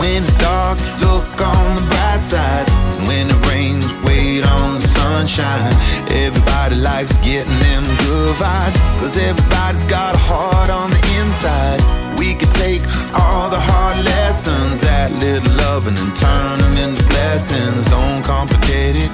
[0.00, 2.66] When it's dark, look on the bright side.
[3.06, 5.74] When it rains, wait on the sunshine.
[6.08, 8.80] Everybody likes getting them good vibes.
[8.98, 11.80] Cause everybody's got a heart on the inside.
[12.18, 12.80] We could take
[13.12, 17.84] all the hard lessons, that little loving, and turn them into blessings.
[17.90, 19.10] Don't complicate it.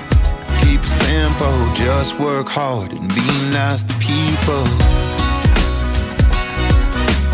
[0.62, 4.64] Keep it simple, just work hard and be nice to people.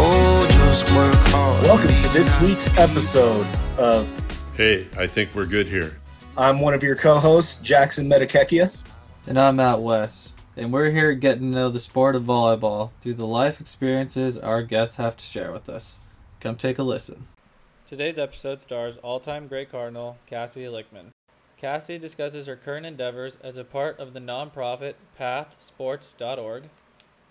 [0.00, 1.11] Oh, just work.
[1.62, 3.46] Welcome to this week's episode
[3.78, 4.10] of
[4.56, 5.96] Hey, I think we're good here.
[6.36, 8.74] I'm one of your co-hosts, Jackson Metakekia.
[9.28, 10.32] And I'm Matt West.
[10.56, 14.64] And we're here getting to know the sport of volleyball through the life experiences our
[14.64, 16.00] guests have to share with us.
[16.40, 17.28] Come take a listen.
[17.88, 21.12] Today's episode stars all time great Cardinal Cassie Lichtman.
[21.56, 26.64] Cassie discusses her current endeavors as a part of the nonprofit pathsports.org,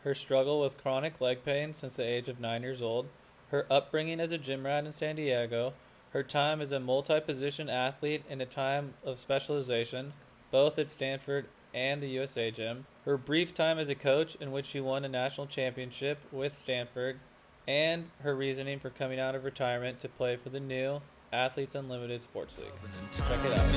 [0.06, 3.08] her struggle with chronic leg pain since the age of nine years old,
[3.52, 5.74] her upbringing as a gym rat in San Diego,
[6.12, 10.14] her time as a multi position athlete in a time of specialization,
[10.52, 14.66] both at Stanford and the USA Gym, her brief time as a coach in which
[14.68, 17.20] she won a national championship with Stanford,
[17.68, 22.24] and her reasoning for coming out of retirement to play for the new Athletes Unlimited
[22.24, 22.68] Sports League.
[23.16, 23.72] Check it out.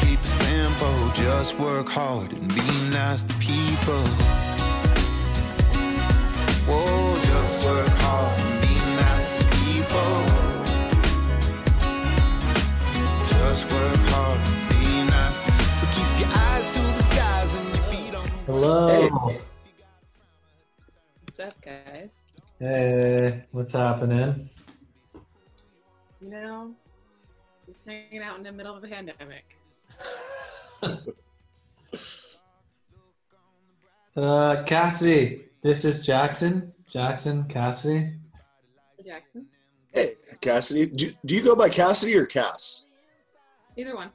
[0.00, 4.59] Keep it simple, just work hard and be nice to people.
[18.46, 18.88] Hello.
[18.88, 19.08] Hey.
[21.24, 22.08] What's up, guys?
[22.58, 24.50] Hey, what's happening?
[26.20, 26.74] You know,
[27.66, 29.56] just hanging out in the middle of a pandemic.
[34.16, 36.72] Uh, Cassidy, this is Jackson.
[36.92, 38.12] Jackson, Cassidy.
[39.04, 39.46] Jackson,
[39.92, 40.86] Hey, Cassidy.
[40.86, 42.86] Do, do you go by Cassidy or Cass?
[43.76, 44.10] either one.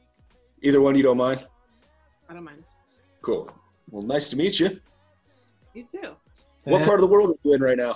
[0.62, 1.46] Either one you don't mind?
[2.30, 2.64] I don't mind.
[3.22, 3.50] Cool.
[3.90, 4.80] Well, nice to meet you.
[5.74, 6.12] You too.
[6.64, 7.96] What And- part of the world are you in right now?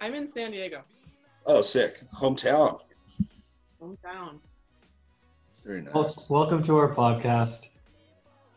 [0.00, 0.82] I'm in San Diego,
[1.46, 2.00] Oh, sick.
[2.14, 2.80] Hometown.
[3.82, 4.38] hometown.
[5.64, 5.94] Very nice.
[5.94, 7.68] Wel- Welcome to our podcast.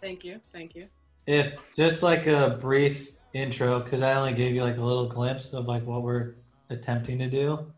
[0.01, 0.87] Thank you, thank you.
[1.25, 5.53] If just like a brief intro, because I only gave you like a little glimpse
[5.53, 6.35] of like what we're
[6.69, 7.71] attempting to do.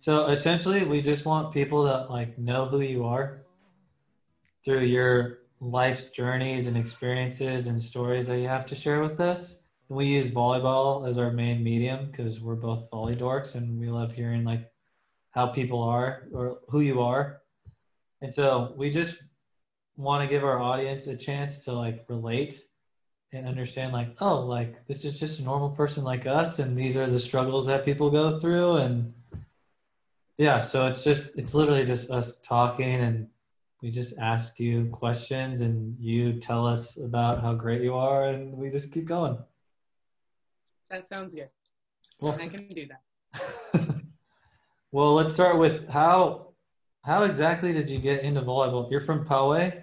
[0.00, 3.42] So essentially, we just want people to like know who you are
[4.64, 9.58] through your life's journeys and experiences and stories that you have to share with us.
[9.88, 13.88] And we use volleyball as our main medium because we're both volley dorks and we
[13.88, 14.68] love hearing like
[15.30, 17.42] how people are or who you are.
[18.20, 19.16] And so we just
[19.96, 22.54] want to give our audience a chance to like relate
[23.32, 26.96] and understand like oh like this is just a normal person like us and these
[26.96, 29.12] are the struggles that people go through and
[30.38, 33.28] yeah so it's just it's literally just us talking and
[33.80, 38.52] we just ask you questions and you tell us about how great you are and
[38.52, 39.36] we just keep going
[40.90, 41.48] That sounds good.
[42.20, 43.02] well, I can do that.
[44.92, 46.48] well let's start with how
[47.02, 49.78] how exactly did you get into volleyball you're from poway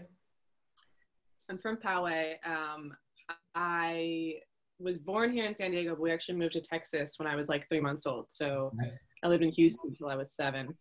[1.49, 2.35] I'm from Poway.
[2.47, 2.95] Um,
[3.55, 4.35] I
[4.79, 7.49] was born here in San Diego, but we actually moved to Texas when I was
[7.49, 8.27] like three months old.
[8.29, 8.71] So
[9.23, 10.73] I lived in Houston until I was seven.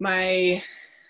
[0.00, 0.62] My,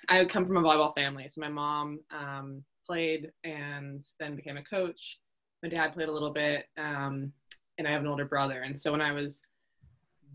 [0.09, 1.29] I come from a volleyball family.
[1.29, 5.19] So my mom um, played and then became a coach.
[5.63, 7.33] My dad played a little bit, um,
[7.79, 8.63] and I have an older brother.
[8.63, 9.43] And so when I was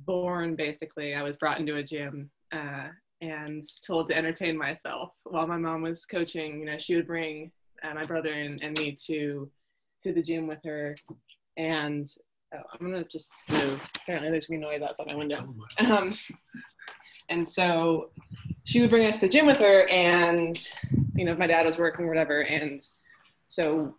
[0.06, 2.30] born, basically, I was brought into a gym.
[2.52, 2.90] Uh,
[3.22, 6.60] and told to entertain myself while my mom was coaching.
[6.60, 7.52] You know, she would bring
[7.84, 9.50] uh, my brother and, and me to
[10.04, 10.96] to the gym with her.
[11.58, 12.08] And
[12.54, 13.82] oh, i'm gonna just move.
[13.98, 15.54] Apparently there's gonna be noise outside my window.
[15.88, 16.14] Um,
[17.30, 18.10] and so
[18.64, 20.58] she would bring us to the gym with her and
[21.16, 22.42] you know my dad was working or whatever.
[22.42, 22.82] And
[23.46, 23.96] so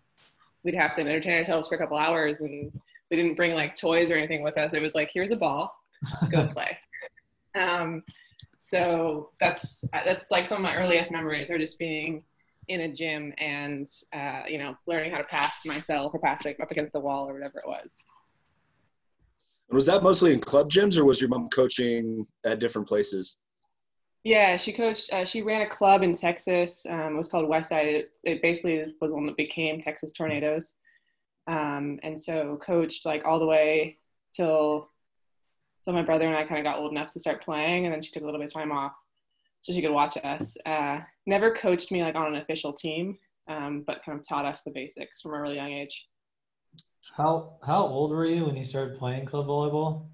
[0.63, 2.73] we'd have to entertain ourselves for a couple hours and
[3.11, 4.73] we didn't bring like toys or anything with us.
[4.73, 5.75] It was like here's a ball.
[6.31, 6.77] Go play.
[7.55, 8.03] Um,
[8.59, 12.25] so that's that's like some of my earliest memories are just being
[12.69, 16.71] in a gym and uh, you know learning how to pass myself or pass up
[16.71, 18.05] against the wall or whatever it was.
[19.71, 23.39] Was that mostly in club gyms or was your mom coaching at different places?
[24.25, 27.85] yeah she coached uh, she ran a club in texas um, it was called westside
[27.85, 30.75] it, it basically was one that became texas tornadoes.
[31.47, 33.99] Um, and so coached like all the way
[34.35, 34.89] till
[35.85, 38.01] till my brother and i kind of got old enough to start playing and then
[38.01, 38.95] she took a little bit of time off
[39.65, 43.19] so she could watch us uh, never coached me like on an official team
[43.49, 46.07] um, but kind of taught us the basics from a really young age
[47.17, 50.07] How how old were you when you started playing club volleyball?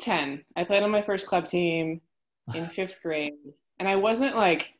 [0.00, 0.42] 10.
[0.56, 2.00] I played on my first club team
[2.54, 3.34] in fifth grade.
[3.78, 4.72] And I wasn't like,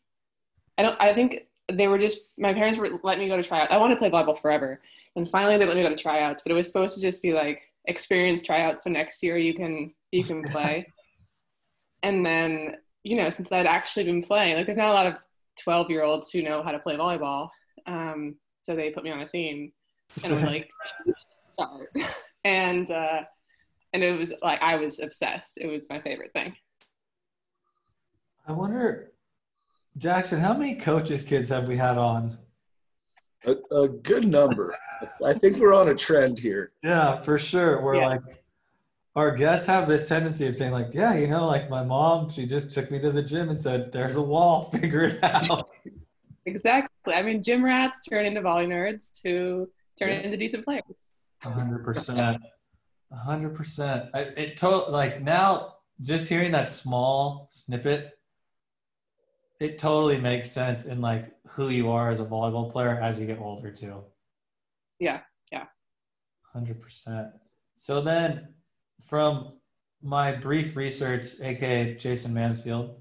[0.78, 1.40] I don't, I think
[1.72, 3.70] they were just, my parents were letting me go to tryouts.
[3.70, 4.80] I wanted to play volleyball forever.
[5.16, 7.32] And finally they let me go to tryouts, but it was supposed to just be
[7.32, 8.84] like experience tryouts.
[8.84, 10.86] So next year you can, you can play.
[12.02, 15.14] and then, you know, since I'd actually been playing, like there's not a lot of
[15.62, 17.48] 12 year olds who know how to play volleyball.
[17.86, 19.72] Um, so they put me on a team
[20.24, 20.70] and I'm like,
[21.50, 21.94] start.
[22.44, 23.22] and, uh,
[23.92, 25.58] and it was like I was obsessed.
[25.58, 26.54] It was my favorite thing.
[28.46, 29.12] I wonder,
[29.98, 32.38] Jackson, how many coaches kids have we had on?
[33.46, 34.76] A, a good number.
[35.24, 36.72] I think we're on a trend here.
[36.82, 37.82] Yeah, for sure.
[37.82, 38.06] We're Yeah.
[38.08, 38.20] like,
[39.16, 42.46] our guests have this tendency of saying, like, yeah, you know, like my mom, she
[42.46, 45.68] just took me to the gym and said, there's a wall, figure it out.
[46.46, 47.14] Exactly.
[47.14, 49.68] I mean, gym rats turn into volley nerds to
[49.98, 50.20] turn Yeah.
[50.20, 51.14] into decent players.
[51.42, 52.38] Hundred percent.
[53.12, 54.10] Hundred percent.
[54.14, 58.12] I- It to like now just hearing that small snippet,
[59.60, 63.26] it totally makes sense in like who you are as a volleyball player as you
[63.26, 64.04] get older too.
[64.98, 65.20] Yeah,
[65.52, 65.66] yeah.
[66.52, 67.28] Hundred percent.
[67.76, 68.54] So then
[69.00, 69.54] from
[70.02, 72.96] my brief research, aka Jason Mansfield,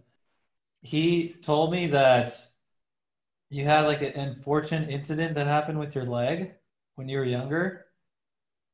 [0.81, 2.31] he told me that
[3.49, 6.53] you had like an unfortunate incident that happened with your leg
[6.95, 7.85] when you were younger.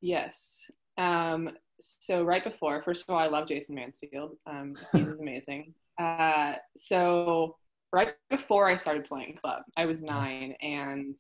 [0.01, 0.69] Yes.
[0.97, 1.49] Um,
[1.79, 4.37] so right before, first of all, I love Jason Mansfield.
[4.45, 5.73] Um, he's amazing.
[5.97, 7.57] Uh, so
[7.93, 11.17] right before I started playing club, I was nine and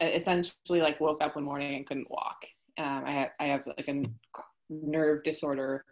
[0.00, 2.44] essentially like woke up one morning and couldn't walk.
[2.78, 4.04] Um, I have I have like a
[4.70, 5.84] nerve disorder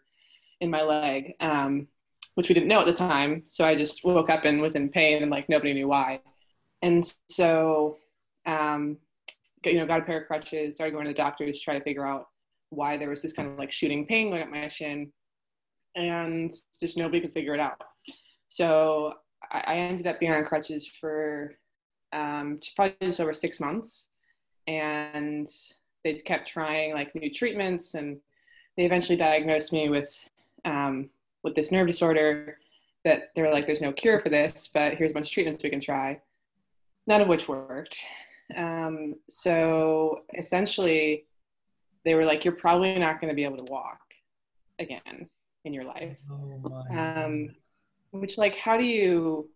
[0.61, 1.87] in my leg, um,
[2.35, 3.43] which we didn't know at the time.
[3.47, 6.21] So I just woke up and was in pain and like nobody knew why.
[6.83, 7.97] And so,
[8.47, 8.97] um,
[9.65, 11.85] you know, got a pair of crutches, started going to the doctors to try to
[11.85, 12.29] figure out
[12.71, 15.13] why there was this kind of like shooting pain going up my shin,
[15.97, 17.83] and just nobody could figure it out.
[18.49, 19.15] So
[19.51, 21.55] I, ended up being on crutches for
[22.13, 24.07] um, probably just over six months,
[24.67, 25.47] and
[26.05, 28.19] they kept trying like new treatments, and
[28.79, 30.17] they eventually diagnosed me with
[30.65, 31.11] um,
[31.43, 32.59] with this nerve disorder.
[33.05, 35.63] That they were like, "There's no cure for this, but here's a bunch of treatments
[35.63, 36.21] we can try."
[37.07, 37.99] None of which worked.
[38.57, 41.27] Um, so essentially,
[42.05, 44.01] they were like, "You're probably not going to be able to walk
[44.79, 45.29] again
[45.65, 46.59] in your life." Oh
[46.91, 47.57] my Um,
[48.13, 49.51] which, like, how do you,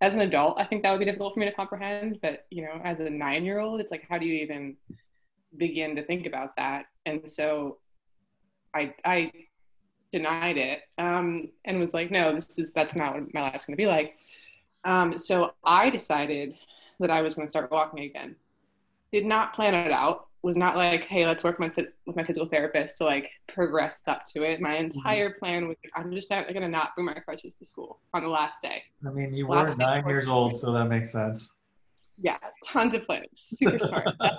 [0.00, 2.18] as an adult, I think that would be difficult for me to comprehend.
[2.22, 4.76] But you know, as a nine-year-old, it's like, how do you even
[5.58, 6.86] begin to think about that?
[7.04, 7.78] And so,
[8.74, 9.32] I I
[10.12, 13.76] denied it um, and was like, no, this is that's not what my life's going
[13.76, 14.16] to be like.
[14.84, 16.54] Um, so I decided
[17.00, 18.36] that I was going to start walking again.
[19.12, 20.26] Did not plan it out.
[20.42, 24.24] Was not like, hey, let's work my, with my physical therapist to like progress up
[24.32, 24.60] to it.
[24.60, 27.98] My entire plan was, I'm just not going to not bring my crutches to school
[28.14, 28.82] on the last day.
[29.06, 31.52] I mean, you were Last thing nine years old, so that makes sense.
[32.22, 33.28] Yeah, tons of planning.
[33.34, 34.06] Super smart.
[34.20, 34.30] um,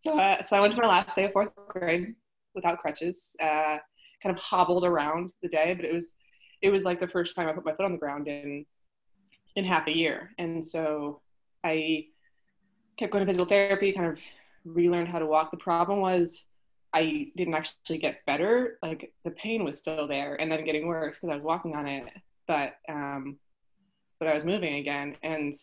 [0.00, 2.14] so, uh, so I went to my last day of fourth grade
[2.58, 3.34] without crutches.
[3.40, 3.78] Uh,
[4.22, 6.14] kind of hobbled around the day, but it was
[6.60, 8.66] it was like the first time I put my foot on the ground in
[9.56, 11.20] in half a year, and so
[11.64, 12.06] I
[12.96, 14.18] kept going to physical therapy, kind of
[14.64, 15.50] relearned how to walk.
[15.50, 16.44] The problem was
[16.92, 18.78] I didn't actually get better.
[18.82, 21.86] Like the pain was still there, and then getting worse because I was walking on
[21.86, 22.04] it,
[22.46, 23.38] but um,
[24.18, 25.54] but I was moving again, and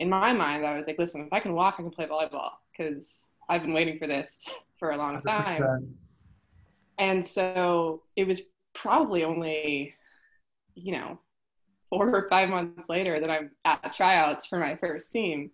[0.00, 2.50] in my mind, I was like, listen, if I can walk, I can play volleyball
[2.70, 5.96] because I've been waiting for this for a long time.
[6.98, 7.06] 100%.
[7.06, 9.94] And so it was probably only,
[10.74, 11.18] you know,
[11.90, 15.50] four or five months later that I'm at tryouts for my first team.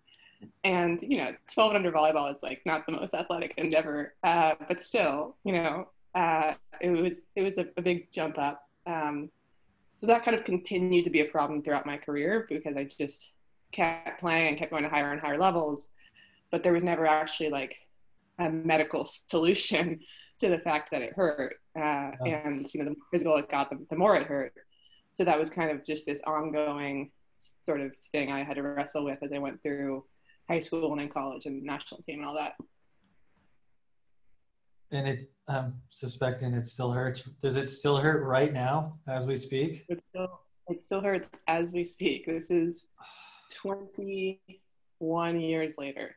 [0.63, 4.79] And, you know, 12 under volleyball is like not the most athletic endeavor, uh, but
[4.79, 8.67] still, you know, uh, it was, it was a, a big jump up.
[8.87, 9.29] Um,
[9.97, 13.33] so that kind of continued to be a problem throughout my career because I just
[13.71, 15.91] kept playing and kept going to higher and higher levels,
[16.49, 17.75] but there was never actually like
[18.39, 19.99] a medical solution
[20.41, 21.55] to the fact that it hurt.
[21.75, 22.45] Uh, Yeah.
[22.45, 24.53] And, you know, the more physical it got, the, the more it hurt.
[25.13, 27.11] So that was kind of just this ongoing
[27.67, 30.03] sort of thing I had to wrestle with as I went through
[30.49, 32.55] high school and then college and national team and all that.
[34.91, 37.21] And it, I'm suspecting it still hurts.
[37.41, 39.85] Does it still hurt right now as we speak?
[39.87, 42.25] It still, it still hurts as we speak.
[42.25, 42.85] This is
[43.53, 46.15] 21 years later.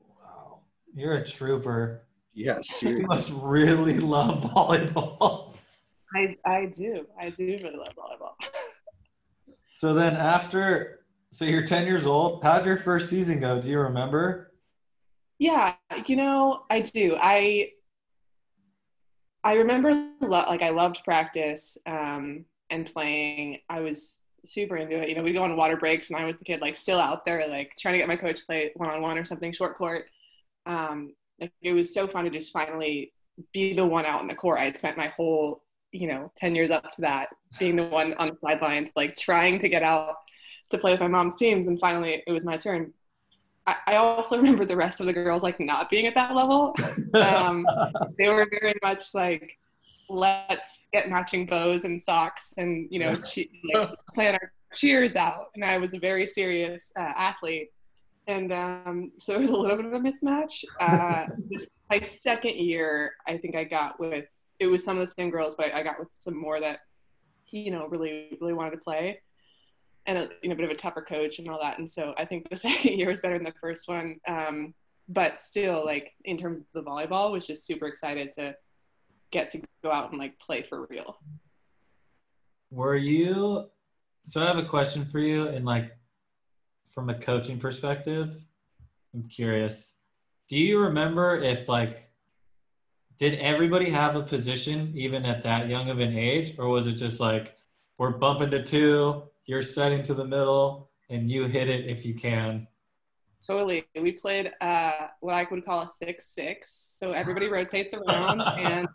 [0.00, 0.60] Wow.
[0.94, 2.06] You're a trooper.
[2.36, 5.54] Yes, You must really love volleyball.
[6.14, 7.06] I, I do.
[7.18, 8.34] I do really love volleyball.
[9.78, 11.00] So then after,
[11.32, 12.42] so you're 10 years old.
[12.42, 13.60] How'd your first season go?
[13.60, 14.54] Do you remember?
[15.38, 15.74] Yeah,
[16.06, 17.14] you know, I do.
[17.20, 17.72] I
[19.44, 23.58] I remember lo- like I loved practice um, and playing.
[23.68, 25.10] I was super into it.
[25.10, 27.26] You know, we'd go on water breaks, and I was the kid like still out
[27.26, 29.76] there like trying to get my coach to play one on one or something short
[29.76, 30.06] court.
[30.64, 33.12] Um, like it was so fun to just finally
[33.52, 34.58] be the one out in the court.
[34.58, 35.62] I had spent my whole
[35.92, 37.28] you know 10 years up to that
[37.58, 40.16] being the one on the sidelines like trying to get out
[40.68, 42.92] to play with my mom's teams and finally it was my turn.
[43.66, 46.74] I, I also remember the rest of the girls like not being at that level.
[47.14, 47.66] Um,
[48.18, 49.58] they were very much like
[50.08, 55.46] let's get matching bows and socks and you know che- like, plan our cheers out.
[55.54, 57.70] And i was a very serious uh, athlete
[58.26, 62.56] and um, so there was a little bit of a mismatch uh, this, my second
[62.56, 64.26] year i think i got with
[64.58, 66.80] it was some of the same girls but i got with some more that
[67.50, 69.18] you know really really wanted to play
[70.06, 71.78] and a you know, bit of a tougher coach and all that.
[71.78, 74.18] And so I think the second year was better than the first one.
[74.26, 74.74] Um,
[75.08, 78.56] but still, like in terms of the volleyball, was just super excited to
[79.30, 81.18] get to go out and like play for real.
[82.70, 83.68] Were you?
[84.24, 85.96] So I have a question for you, and like
[86.96, 88.34] from a coaching perspective,
[89.14, 89.92] I'm curious.
[90.48, 92.10] Do you remember if like
[93.18, 96.94] did everybody have a position even at that young of an age, or was it
[96.94, 97.58] just like
[97.98, 102.14] we're bumping to two, you're setting to the middle, and you hit it if you
[102.14, 102.66] can?
[103.46, 103.84] Totally.
[104.00, 106.72] We played uh, what I would call a six six.
[106.98, 108.88] So everybody rotates around and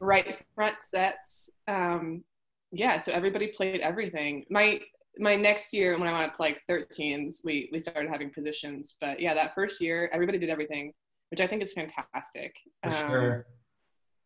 [0.00, 1.48] right front sets.
[1.68, 2.24] Um,
[2.72, 4.46] yeah, so everybody played everything.
[4.50, 4.80] My
[5.18, 8.94] my next year when I went up to like 13s, we we started having positions.
[9.00, 10.92] But yeah, that first year everybody did everything,
[11.30, 12.54] which I think is fantastic.
[12.82, 13.46] For Um, sure.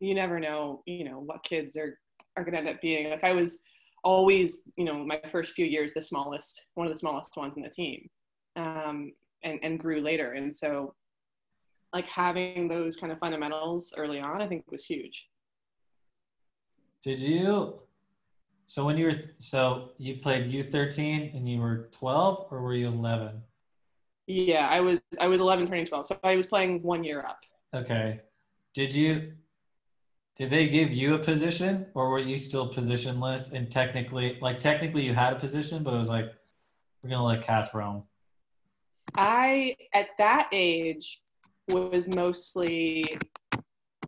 [0.01, 1.99] you never know, you know, what kids are
[2.37, 3.11] are gonna end up being.
[3.11, 3.59] Like I was
[4.03, 7.63] always, you know, my first few years the smallest, one of the smallest ones in
[7.63, 8.09] the team.
[8.57, 9.13] Um,
[9.43, 10.33] and, and grew later.
[10.33, 10.95] And so
[11.93, 15.29] like having those kind of fundamentals early on, I think was huge.
[17.03, 17.81] Did you?
[18.67, 22.89] So when you were so you played U13 and you were 12, or were you
[22.89, 23.43] 11?
[24.27, 27.41] Yeah, I was I was 11 turning 12, so I was playing one year up.
[27.75, 28.21] Okay.
[28.75, 29.33] Did you?
[30.37, 33.53] Did they give you a position, or were you still positionless?
[33.53, 36.33] And technically, like technically, you had a position, but it was like
[37.03, 38.05] we're gonna let Cass roam.
[39.15, 41.23] I at that age
[41.69, 43.17] was mostly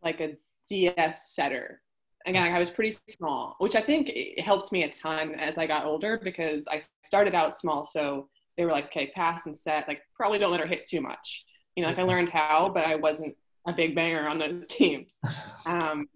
[0.03, 0.37] like a
[0.67, 1.81] DS setter.
[2.27, 5.85] Again, I was pretty small, which I think helped me a ton as I got
[5.85, 7.85] older because I started out small.
[7.85, 9.87] So they were like, okay, pass and set.
[9.87, 11.45] Like, probably don't let her hit too much.
[11.77, 15.19] You know, like I learned how, but I wasn't a big banger on those teams.
[15.67, 16.07] Um,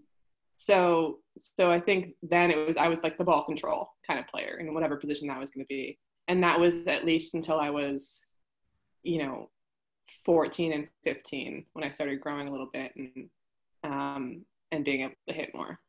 [0.54, 4.28] so, so I think then it was I was like the ball control kind of
[4.28, 5.98] player in whatever position that was going to be,
[6.28, 8.20] and that was at least until I was,
[9.02, 9.50] you know,
[10.24, 13.30] 14 and 15 when I started growing a little bit and
[13.82, 15.80] um, and being able to hit more.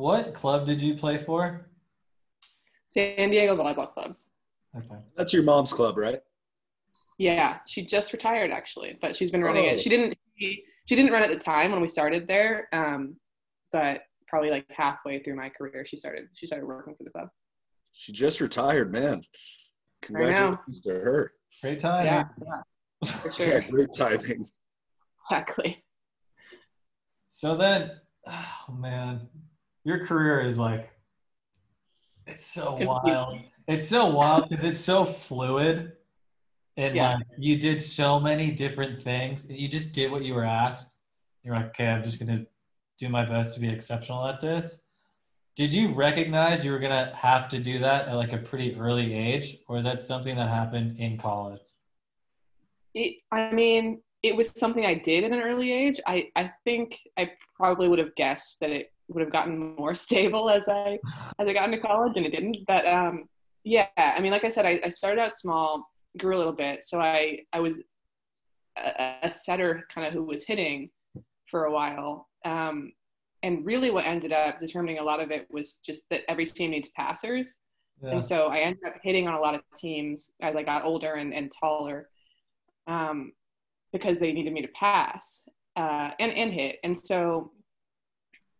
[0.00, 1.66] What club did you play for?
[2.86, 4.16] San Diego Volleyball Club.
[4.74, 4.96] Okay.
[5.14, 6.20] That's your mom's club, right?
[7.18, 9.68] Yeah, she just retired actually, but she's been running Oh.
[9.68, 9.80] it.
[9.80, 10.16] She didn't.
[10.38, 13.14] She, she didn't run at the time when we started there, um,
[13.72, 16.28] but probably like halfway through my career, she started.
[16.32, 17.28] She started working for the club.
[17.92, 19.22] She just retired, man.
[20.00, 21.32] Congratulations to her.
[21.60, 22.06] Great time.
[22.06, 22.24] Yeah,
[23.04, 24.46] yeah, for Yeah, great timing.
[25.30, 25.84] Exactly.
[27.28, 27.90] So then,
[28.26, 29.28] oh man,
[29.84, 30.90] your career is like,
[32.26, 33.40] it's so wild.
[33.66, 35.92] It's so wild because it's so fluid.
[36.76, 37.16] And Yeah.
[37.16, 39.50] like you did so many different things.
[39.50, 40.96] You just did what you were asked.
[41.42, 42.46] You're like, okay, I'm just gonna
[42.98, 44.82] do my best to be exceptional at this.
[45.56, 49.12] Did you recognize you were gonna have to do that at like a pretty early
[49.14, 51.60] age, or is that something that happened in college?
[52.94, 56.00] It, I mean, it was something I did at an early age.
[56.06, 60.50] I, I think I probably would have guessed that it would have gotten more stable
[60.50, 60.98] as I
[61.38, 62.58] as I got into college, and it didn't.
[62.66, 63.28] But um,
[63.64, 66.84] yeah, I mean, like I said, I, I started out small, grew a little bit,
[66.84, 67.82] so I I was
[68.76, 70.90] a, a setter kind of who was hitting
[71.46, 72.28] for a while.
[72.44, 72.92] Um,
[73.42, 76.70] and really, what ended up determining a lot of it was just that every team
[76.72, 77.56] needs passers.
[78.02, 78.12] Yeah.
[78.12, 81.14] And so I ended up hitting on a lot of teams as I got older
[81.14, 82.08] and, and taller
[82.86, 83.32] um,
[83.92, 85.42] because they needed me to pass
[85.76, 86.78] uh, and, and hit.
[86.82, 87.52] And so,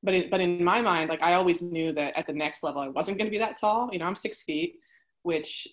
[0.02, 2.80] but in, but in my mind, like I always knew that at the next level,
[2.80, 3.90] I wasn't going to be that tall.
[3.92, 4.78] You know, I'm six feet,
[5.22, 5.68] which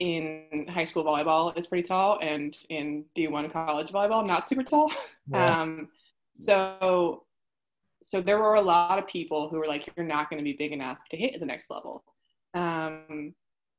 [0.00, 4.90] in high school volleyball is pretty tall, and in D1 college volleyball, not super tall.
[5.30, 5.60] Yeah.
[5.60, 5.88] Um,
[6.38, 7.24] so,
[8.02, 10.54] so there were a lot of people who were like, "You're not going to be
[10.54, 12.02] big enough to hit at the next level."
[12.54, 13.34] Um,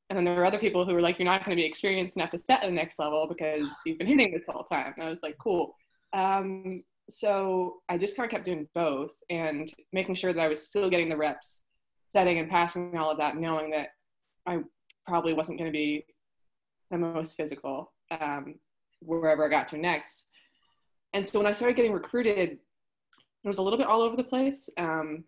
[0.10, 2.18] and then there were other people who were like, "You're not going to be experienced
[2.18, 5.08] enough to set at the next level because you've been hitting this whole time." And
[5.08, 5.76] I was like, "Cool."
[6.14, 10.64] Um, so I just kind of kept doing both and making sure that I was
[10.64, 11.62] still getting the reps,
[12.08, 13.90] setting and passing all of that, knowing that
[14.46, 14.60] I
[15.08, 16.06] probably wasn't going to be
[16.92, 18.56] the most physical um,
[19.02, 20.26] wherever I got to next.
[21.14, 22.60] And so when I started getting recruited,
[23.44, 24.70] it was a little bit all over the place.
[24.78, 25.24] Um,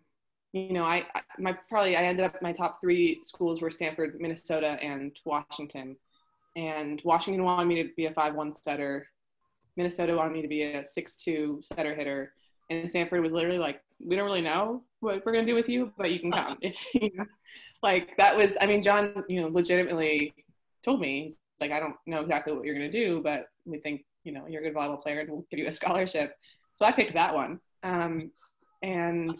[0.52, 1.06] you know, I
[1.38, 5.96] my probably I ended up my top three schools were Stanford, Minnesota, and Washington.
[6.56, 9.08] And Washington wanted me to be a five-one setter.
[9.76, 12.32] Minnesota wanted me to be a six-two setter hitter,
[12.70, 15.92] and Stanford was literally like, "We don't really know what we're gonna do with you,
[15.96, 17.26] but you can come." if you know,
[17.82, 20.34] like that was, I mean, John, you know, legitimately
[20.82, 24.04] told me, he's like, "I don't know exactly what you're gonna do, but we think
[24.24, 26.36] you know you're a good volleyball player, and we'll give you a scholarship."
[26.74, 28.30] So I picked that one, um,
[28.82, 29.36] and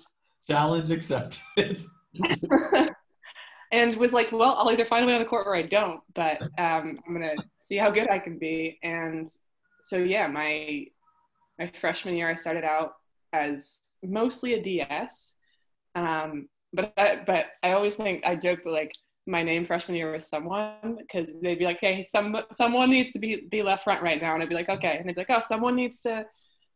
[0.47, 1.81] Challenge accepted.
[3.73, 6.01] and was like, well, I'll either find a way on the court or I don't,
[6.15, 8.79] but um, I'm gonna see how good I can be.
[8.83, 9.29] And
[9.83, 10.87] so yeah, my
[11.59, 12.93] my freshman year, I started out
[13.33, 15.35] as mostly a DS,
[15.97, 18.93] um, but I, but I always think I joke that like
[19.27, 23.19] my name freshman year was someone because they'd be like, hey, some someone needs to
[23.19, 25.31] be be left front right now, and I'd be like, okay, and they'd be like,
[25.31, 26.25] oh, someone needs to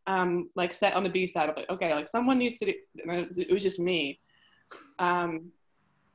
[0.09, 1.49] um, like set on the B side.
[1.49, 2.75] I'm like, okay, like someone needs to do.
[2.97, 4.19] It was, it was just me.
[4.99, 5.53] Um,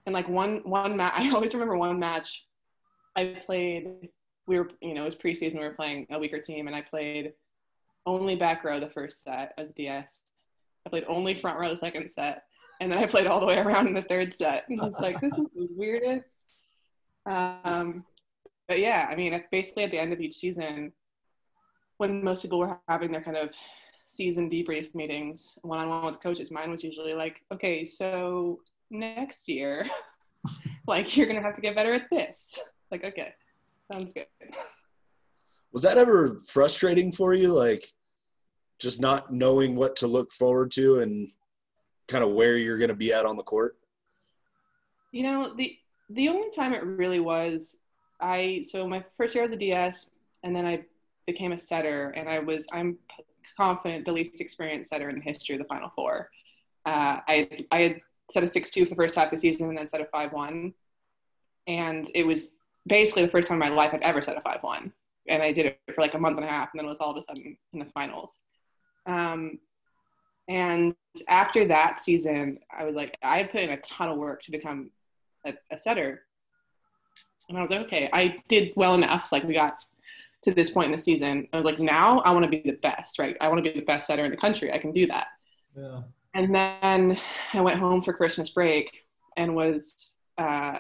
[0.06, 2.46] and like one one match, I always remember one match.
[3.16, 4.10] I played.
[4.52, 5.54] We were, you know, it was preseason.
[5.54, 7.32] We were playing a weaker team, and I played
[8.06, 10.24] only back row the first set as a DS.
[10.86, 12.44] I played only front row the second set,
[12.82, 14.68] and then I played all the way around in the third set.
[14.68, 16.72] And I was like, this is the weirdest.
[17.26, 18.04] Um,
[18.68, 20.92] but yeah, I mean, basically at the end of each season,
[21.96, 23.54] when most people were having their kind of
[24.04, 29.48] season debrief meetings one on one with coaches, mine was usually like, okay, so next
[29.48, 29.86] year,
[30.88, 32.60] like you're gonna have to get better at this.
[32.90, 33.34] Like, okay,
[33.92, 34.28] sounds good.
[35.72, 37.54] Was that ever frustrating for you?
[37.54, 37.86] Like
[38.80, 41.30] just not knowing what to look forward to and
[42.08, 43.78] kind of where you're gonna be at on the court?
[45.12, 45.78] You know, the
[46.10, 47.78] the only time it really was
[48.20, 50.12] I so my first year as a DS
[50.44, 50.86] and then I
[51.28, 52.98] became a setter and I was I'm
[53.58, 56.30] confident the least experienced setter in the history of the Final Four.
[56.86, 58.00] Uh, I I had
[58.30, 60.06] set a six two for the first half of the season and then set a
[60.06, 60.74] five one,
[61.68, 62.54] and it was
[62.88, 64.92] basically the first time in my life I'd ever set a five one,
[65.28, 67.00] and I did it for like a month and a half, and then it was
[67.00, 68.40] all of a sudden in the finals.
[69.06, 69.60] Um,
[70.48, 70.96] and
[71.28, 74.52] after that season, I was like, I had put in a ton of work to
[74.52, 74.92] become
[75.46, 76.24] a, a setter,
[77.50, 79.32] and I was like, okay, I did well enough.
[79.32, 79.78] Like we got
[80.44, 81.48] to this point in the season.
[81.54, 83.38] I was like, now I want to be the best, right?
[83.42, 84.72] I want to be the best setter in the country.
[84.72, 85.28] I can do that.
[85.78, 86.02] Yeah.
[86.34, 87.18] And then
[87.54, 89.04] I went home for Christmas break
[89.38, 90.80] and was uh,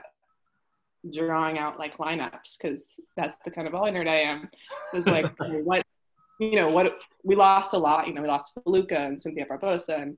[1.09, 2.85] drawing out like lineups because
[3.17, 4.49] that's the kind of volley nerd I am.
[4.93, 5.83] It was like, what,
[6.39, 8.07] you know, what we lost a lot.
[8.07, 10.17] You know, we lost Foluke and Cynthia Barboza, and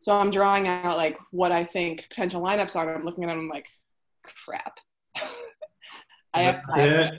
[0.00, 2.88] so I'm drawing out like what I think potential lineups are.
[2.88, 3.66] And I'm looking at them I'm like,
[4.22, 4.78] crap.
[6.34, 7.12] I have, have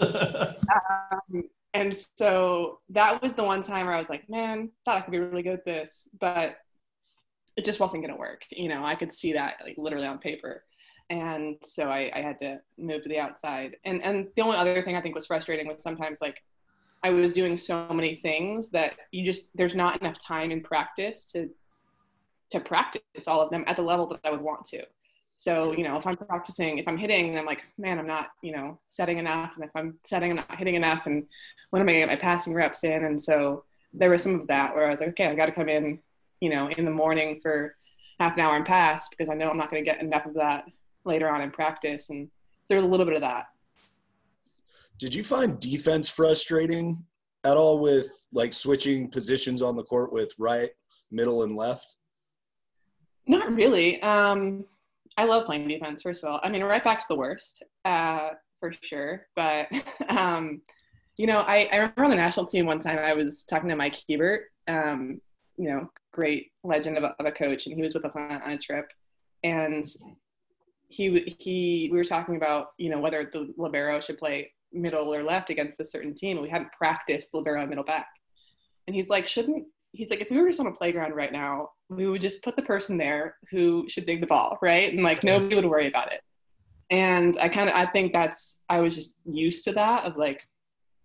[0.00, 5.00] um, and so that was the one time where I was like, man, thought I
[5.02, 6.56] could be really good at this, but
[7.56, 8.42] it just wasn't going to work.
[8.50, 10.64] You know, I could see that like literally on paper.
[11.10, 13.76] And so I, I had to move to the outside.
[13.84, 16.42] And, and the only other thing I think was frustrating was sometimes like
[17.02, 21.24] I was doing so many things that you just, there's not enough time in practice
[21.26, 21.48] to,
[22.50, 24.84] to practice all of them at the level that I would want to.
[25.36, 28.50] So, you know, if I'm practicing, if I'm hitting, I'm like, man, I'm not, you
[28.50, 29.54] know, setting enough.
[29.54, 31.06] And if I'm setting, I'm not hitting enough.
[31.06, 31.26] And
[31.70, 33.04] when am I get my passing reps in?
[33.04, 35.52] And so there was some of that where I was like, okay, I got to
[35.52, 36.00] come in,
[36.40, 37.76] you know, in the morning for
[38.18, 40.34] half an hour and pass because I know I'm not going to get enough of
[40.34, 40.64] that
[41.08, 42.10] later on in practice.
[42.10, 42.28] And
[42.62, 43.46] so there's a little bit of that.
[44.98, 47.04] Did you find defense frustrating
[47.44, 50.70] at all with like switching positions on the court with right,
[51.10, 51.96] middle, and left?
[53.26, 54.00] Not really.
[54.02, 54.64] Um,
[55.16, 56.02] I love playing defense.
[56.02, 59.26] First of all, I mean, right back's the worst uh, for sure.
[59.34, 59.68] But
[60.08, 60.62] um,
[61.16, 63.76] you know, I, I remember on the national team one time I was talking to
[63.76, 65.20] Mike Hebert, um,
[65.56, 68.40] you know, great legend of a, of a coach, and he was with us on,
[68.42, 68.90] on a trip,
[69.42, 69.84] and
[70.88, 75.22] he he we were talking about you know whether the libero should play middle or
[75.22, 76.40] left against a certain team.
[76.40, 78.06] We hadn't practiced libero middle back,
[78.86, 81.70] and he's like, shouldn't he's like, if we were just on a playground right now,
[81.88, 84.92] we would just put the person there who should dig the ball, right?
[84.92, 86.20] And like nobody would worry about it.
[86.90, 90.40] And I kind of I think that's I was just used to that of like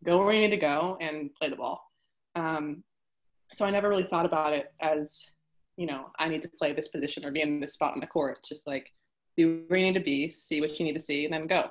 [0.04, 1.82] go where you need to go and play the ball.
[2.36, 2.84] Um,
[3.52, 5.26] so I never really thought about it as
[5.78, 8.08] you know I need to play this position or be in this spot in the
[8.08, 8.39] court.
[8.48, 8.88] Just like
[9.36, 11.69] be where you need to be, see what you need to see, and then go.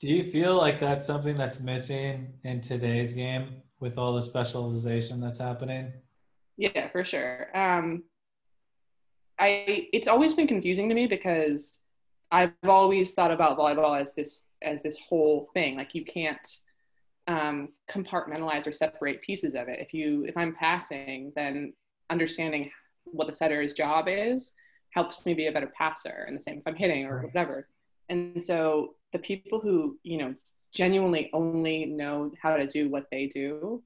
[0.00, 5.20] Do you feel like that's something that's missing in today's game with all the specialization
[5.20, 5.92] that's happening.
[6.56, 7.48] Yeah, for sure.
[7.52, 8.04] Um,
[9.38, 11.80] I it's always been confusing to me because
[12.30, 15.76] I've always thought about volleyball as this as this whole thing.
[15.76, 16.48] Like you can't
[17.26, 19.80] um, compartmentalize or separate pieces of it.
[19.80, 21.72] If you if I'm passing, then
[22.08, 22.70] understanding
[23.04, 24.52] what the setter's job is
[24.92, 26.24] helps me be a better passer.
[26.26, 27.68] And the same if I'm hitting or whatever.
[28.08, 30.34] And so the people who you know
[30.72, 33.82] genuinely only know how to do what they do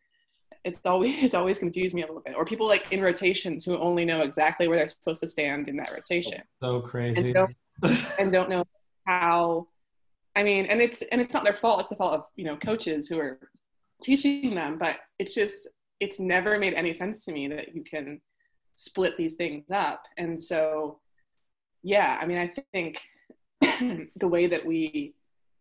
[0.64, 3.76] it's always it's always confused me a little bit or people like in rotations who
[3.78, 7.32] only know exactly where they're supposed to stand in that rotation So crazy.
[7.32, 7.56] and don't,
[8.18, 8.64] and don't know
[9.06, 9.68] how
[10.34, 12.56] i mean and it's and it's not their fault it's the fault of you know
[12.56, 13.38] coaches who are
[14.02, 15.68] teaching them but it's just
[16.00, 18.20] it's never made any sense to me that you can
[18.76, 20.04] split these things up.
[20.16, 21.00] And so
[21.86, 23.00] yeah i mean i think
[24.16, 25.14] the way that we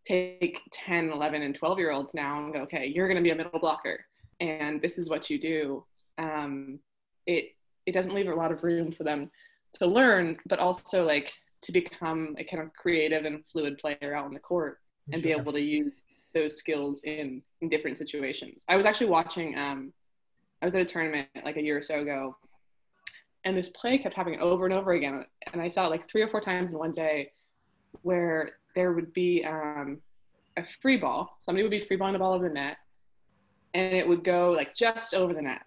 [0.04, 3.30] take 10 11 and 12 year olds now and go okay you're going to be
[3.30, 4.04] a middle blocker
[4.40, 5.84] and this is what you do
[6.18, 6.78] um,
[7.26, 7.54] it
[7.86, 9.30] it doesn't leave a lot of room for them
[9.74, 14.24] to learn but also like to become a kind of creative and fluid player out
[14.24, 14.80] on the court
[15.12, 15.92] and be able to use
[16.34, 18.64] those skills in, in different situations.
[18.68, 19.92] I was actually watching um,
[20.62, 22.36] i was at a tournament like a year or so ago
[23.46, 26.20] and this play kept happening over and over again and i saw it like three
[26.20, 27.30] or four times in one day
[28.02, 29.98] where there would be um,
[30.58, 32.76] a free ball somebody would be free balling the ball over the net
[33.72, 35.62] and it would go like just over the net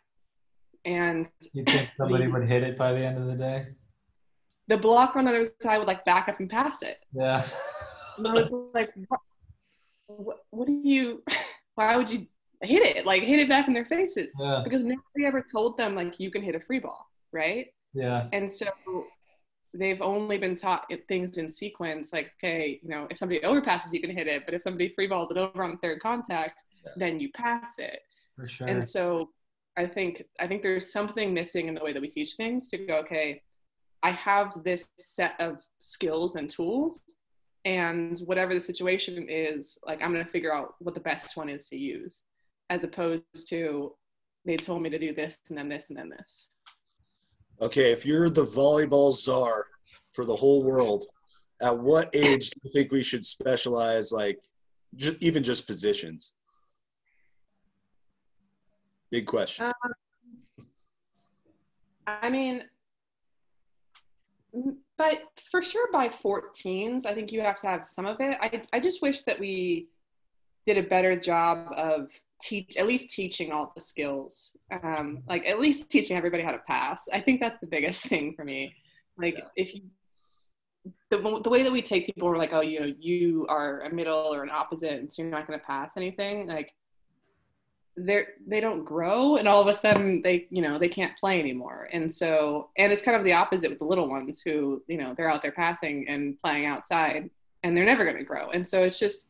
[0.85, 3.67] and You think somebody would hit it by the end of the day?
[4.67, 7.47] the blocker on the other side would like back up and pass it Yeah.
[8.17, 9.19] and I was like what,
[10.07, 11.23] what, what do you
[11.75, 12.27] why would you
[12.61, 14.61] hit it like hit it back in their faces yeah.
[14.65, 18.27] because nobody ever told them like you can hit a free ball right Yeah.
[18.33, 18.67] and so
[19.73, 24.01] they've only been taught things in sequence like okay you know if somebody overpasses you
[24.01, 26.91] can hit it but if somebody free balls it over on third contact Yeah.
[26.97, 27.99] then you pass it
[28.35, 28.67] For sure.
[28.67, 29.29] and so
[29.77, 32.77] i think i think there's something missing in the way that we teach things to
[32.85, 33.41] go okay
[34.01, 37.03] i have this set of skills and tools
[37.65, 41.49] and whatever the situation is like i'm going to figure out what the best one
[41.49, 42.23] is to use
[42.71, 43.93] as opposed to
[44.45, 46.49] they told me to do this and then this and then this
[47.61, 49.65] Okay, if you're the volleyball czar
[50.13, 51.05] for the whole world,
[51.61, 54.39] at what age do you think we should specialize, like
[54.95, 56.33] ju- even just positions?
[59.11, 59.65] Big question.
[59.65, 59.73] Um,
[62.07, 62.63] I mean,
[64.97, 65.17] but
[65.51, 68.37] for sure by 14s, I think you have to have some of it.
[68.39, 69.89] I, I just wish that we
[70.65, 72.09] did a better job of
[72.41, 74.55] teach, at least teaching all the skills.
[74.83, 77.07] Um, like at least teaching everybody how to pass.
[77.11, 78.75] I think that's the biggest thing for me.
[79.17, 79.45] Like Yeah.
[79.55, 79.81] if you,
[81.09, 83.93] the, the way that we take people, we're like, oh, you know, you are a
[83.93, 86.47] middle or an opposite, and so you're not going to pass anything.
[86.47, 86.73] Like
[88.05, 91.39] they're they don't grow and all of a sudden they you know they can't play
[91.39, 94.97] anymore and so and it's kind of the opposite with the little ones who you
[94.97, 97.29] know they're out there passing and playing outside
[97.63, 99.27] and they're never going to grow and so it's just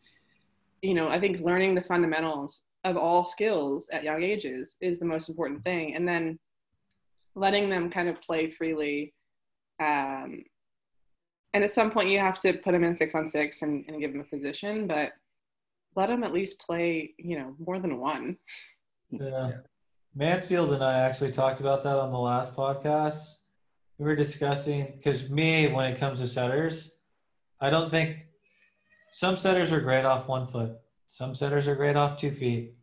[0.82, 5.06] you know i think learning the fundamentals of all skills at young ages is the
[5.06, 6.40] most important thing and then
[7.36, 9.14] letting them kind of play freely
[9.80, 10.44] um,
[11.54, 14.00] and at some point you have to put them in six on six and, and
[14.00, 15.12] give them a position but
[15.96, 18.38] let them at least play you know more than one
[19.10, 19.52] Yeah.
[20.16, 23.38] Mansfield and I actually talked about that on the last podcast.
[23.98, 26.96] We were discussing because me, when it comes to setters,
[27.62, 28.18] I don't think
[29.12, 30.72] some setters are great off one foot.
[31.12, 32.76] Some setters are great off two feet.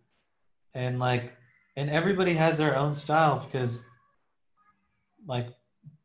[0.74, 1.34] And like
[1.76, 3.80] and everybody has their own style because
[5.26, 5.48] like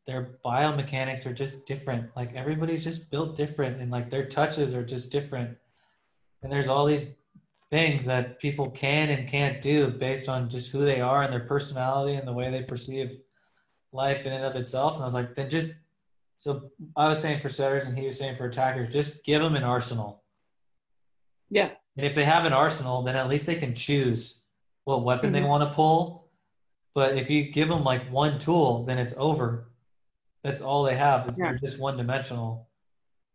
[0.06, 2.10] their biomechanics are just different.
[2.16, 5.58] Like everybody's just built different and like their touches are just different.
[6.42, 7.10] And there's all these
[7.70, 11.40] things that people can and can't do based on just who they are and their
[11.40, 13.18] personality and the way they perceive
[13.92, 14.94] life in and of itself.
[14.94, 15.70] And I was like, then just
[16.36, 19.56] so I was saying for setters and he was saying for attackers, just give them
[19.56, 20.22] an arsenal.
[21.50, 24.44] yeah And if they have an arsenal, then at least they can choose
[24.84, 25.48] what weapon they Mhm.
[25.48, 26.30] want to pull.
[26.94, 29.70] But if you give them like one tool, then it's over.
[30.42, 31.28] That's all they have.
[31.28, 31.50] Is Yeah.
[31.50, 32.68] they're just one dimensional.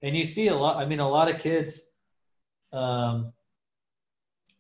[0.02, 0.78] And you see a lot.
[0.78, 1.82] I mean, a lot of kids,
[2.74, 3.34] um,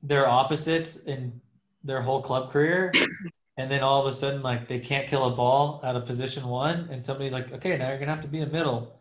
[0.01, 1.41] they're opposites in
[1.83, 2.91] their whole club career,
[3.57, 6.47] and then all of a sudden, like they can't kill a ball out of position
[6.47, 8.96] one, and somebody's like, "Okay, now you're gonna have to be a middle."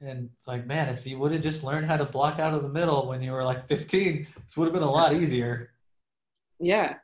[0.00, 2.62] And it's like, man, if you would have just learned how to block out of
[2.62, 5.72] the middle when you were like 15, this would have been a lot easier.
[6.60, 6.94] yeah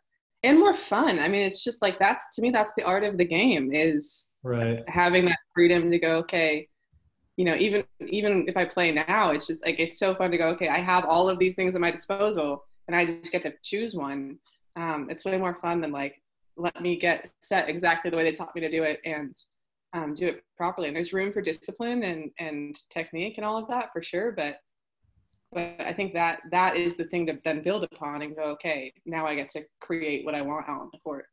[0.42, 3.16] and more fun i mean it's just like that's to me that's the art of
[3.18, 4.82] the game is Right.
[4.88, 6.68] having that freedom to go okay
[7.36, 10.38] you know even even if i play now it's just like it's so fun to
[10.38, 13.42] go okay i have all of these things at my disposal and i just get
[13.42, 14.38] to choose one
[14.76, 16.20] Um, it's way more fun than like
[16.56, 19.32] let me get set exactly the way they taught me to do it and
[19.94, 20.88] um, do it properly.
[20.88, 24.32] And there's room for discipline and and technique and all of that for sure.
[24.32, 24.56] But
[25.52, 28.92] but I think that that is the thing to then build upon and go, okay,
[29.06, 31.26] now I get to create what I want out on the court.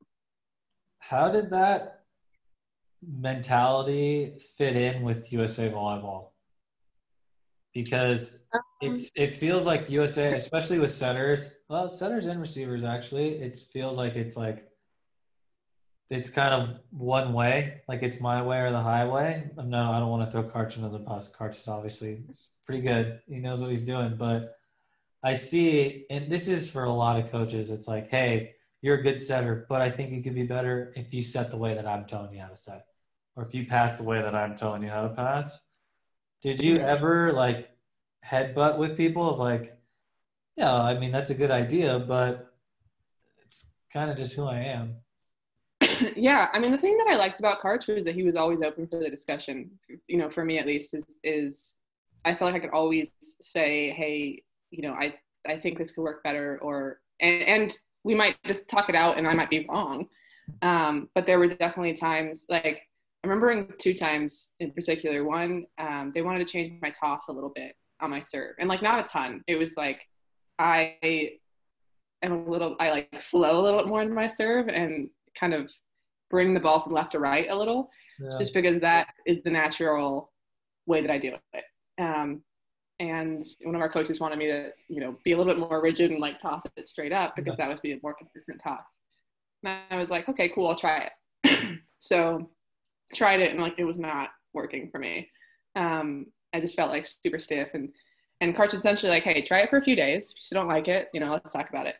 [0.99, 2.01] How did that
[3.01, 6.27] mentality fit in with USA volleyball?
[7.73, 13.35] Because Um, it's it feels like USA, especially with setters, well, setters and receivers actually,
[13.41, 14.70] it feels like it's like
[16.11, 19.49] it's kind of one way, like it's my way or the highway.
[19.55, 21.31] No, I don't want to throw Karch under the bus.
[21.31, 22.19] Karch is obviously
[22.65, 23.21] pretty good.
[23.29, 24.57] He knows what he's doing, but
[25.23, 27.71] I see, and this is for a lot of coaches.
[27.71, 31.13] It's like, hey, you're a good setter, but I think you could be better if
[31.13, 32.87] you set the way that I'm telling you how to set,
[33.37, 35.61] or if you pass the way that I'm telling you how to pass.
[36.41, 37.69] Did you ever like
[38.25, 39.79] headbutt with people of like,
[40.57, 42.53] yeah, I mean that's a good idea, but
[43.45, 44.95] it's kind of just who I am.
[46.15, 48.61] yeah, I mean the thing that I liked about Karch was that he was always
[48.61, 49.69] open for the discussion.
[50.07, 51.75] You know, for me at least, is is
[52.25, 55.15] I felt like I could always say, hey, you know, I
[55.47, 59.17] I think this could work better, or and and we might just talk it out,
[59.17, 60.07] and I might be wrong.
[60.61, 62.81] Um, but there were definitely times like
[63.23, 65.23] I'm remembering two times in particular.
[65.23, 68.67] One, um, they wanted to change my toss a little bit on my serve, and
[68.67, 69.43] like not a ton.
[69.47, 70.01] It was like
[70.61, 70.97] I
[72.21, 75.53] am a little, I like flow a little bit more in my serve and kind
[75.53, 75.71] of
[76.31, 78.37] bring the ball from left to right a little, Yeah.
[78.39, 80.31] just because that is the natural
[80.87, 81.63] way that I do it.
[81.99, 82.43] Um,
[82.99, 85.81] and one of our coaches wanted me to, you know, be a little bit more
[85.81, 88.99] rigid and like toss it straight up because that would be a more consistent toss.
[89.63, 91.09] And I was like, okay, cool, I'll try
[91.43, 91.79] it.
[91.97, 92.49] so
[93.13, 95.29] tried it and like it was not working for me.
[95.75, 97.89] Um, I just felt like super stiff and
[98.41, 100.33] and Karch essentially like, hey, try it for a few days.
[100.35, 101.95] If you don't like it, you know, let's talk about it.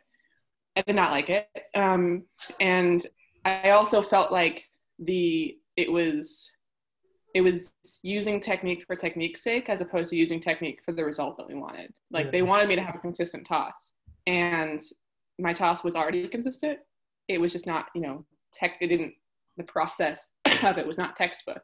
[0.76, 1.46] I did not like it.
[1.74, 2.24] Um,
[2.60, 3.04] and
[3.44, 6.50] I also felt like the it was
[7.34, 11.36] it was using technique for technique's sake as opposed to using technique for the result
[11.38, 11.92] that we wanted.
[12.10, 13.94] Like they wanted me to have a consistent toss.
[14.26, 14.80] And
[15.38, 16.78] my toss was already consistent.
[17.28, 19.14] It was just not, you know, tech it didn't
[19.56, 20.28] the process
[20.62, 21.62] of it was not textbook.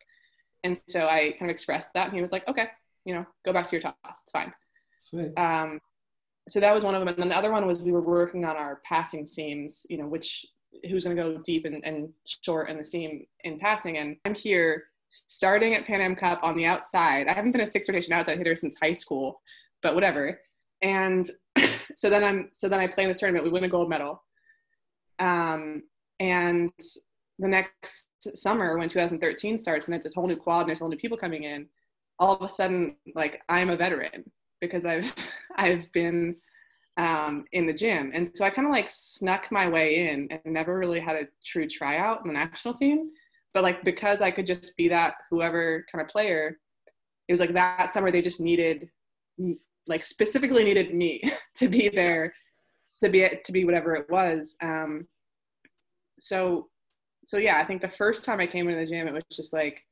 [0.64, 2.69] And so I kind of expressed that and he was like, okay,
[3.05, 3.95] you know, go back to your toss.
[4.23, 4.53] It's fine.
[5.01, 5.33] Sweet.
[5.37, 5.81] Um,
[6.49, 7.09] so that was one of them.
[7.09, 10.07] And then the other one was we were working on our passing seams, you know,
[10.07, 10.47] which
[10.89, 13.99] who's going to go deep and, and short and the seam in passing.
[13.99, 17.27] And I'm here starting at Pan Am Cup on the outside.
[17.27, 19.41] I haven't been a six rotation outside hitter since high school,
[19.83, 20.41] but whatever.
[20.83, 21.29] And
[21.95, 23.45] so then I'm so then I play in this tournament.
[23.45, 24.23] We win a gold medal.
[25.19, 25.83] Um,
[26.21, 26.73] and
[27.39, 30.89] the next summer when 2013 starts and there's a whole new quad and there's whole
[30.89, 31.67] new people coming in,
[32.19, 35.13] all of a sudden like I'm a veteran because I've
[35.57, 36.37] I've been
[36.99, 40.41] um, in the gym, and so I kind of like snuck my way in and
[40.45, 43.11] never really had a true tryout in the national team.
[43.55, 46.59] But like because I could just be that whoever kind of player,
[47.29, 48.91] it was like that summer they just needed
[49.87, 51.23] like specifically needed me
[51.57, 52.35] to be there
[53.01, 54.57] to be to be whatever it was.
[54.61, 55.07] Um,
[56.19, 56.69] so
[57.25, 59.53] so yeah, I think the first time I came into the gym, it was just
[59.53, 59.85] like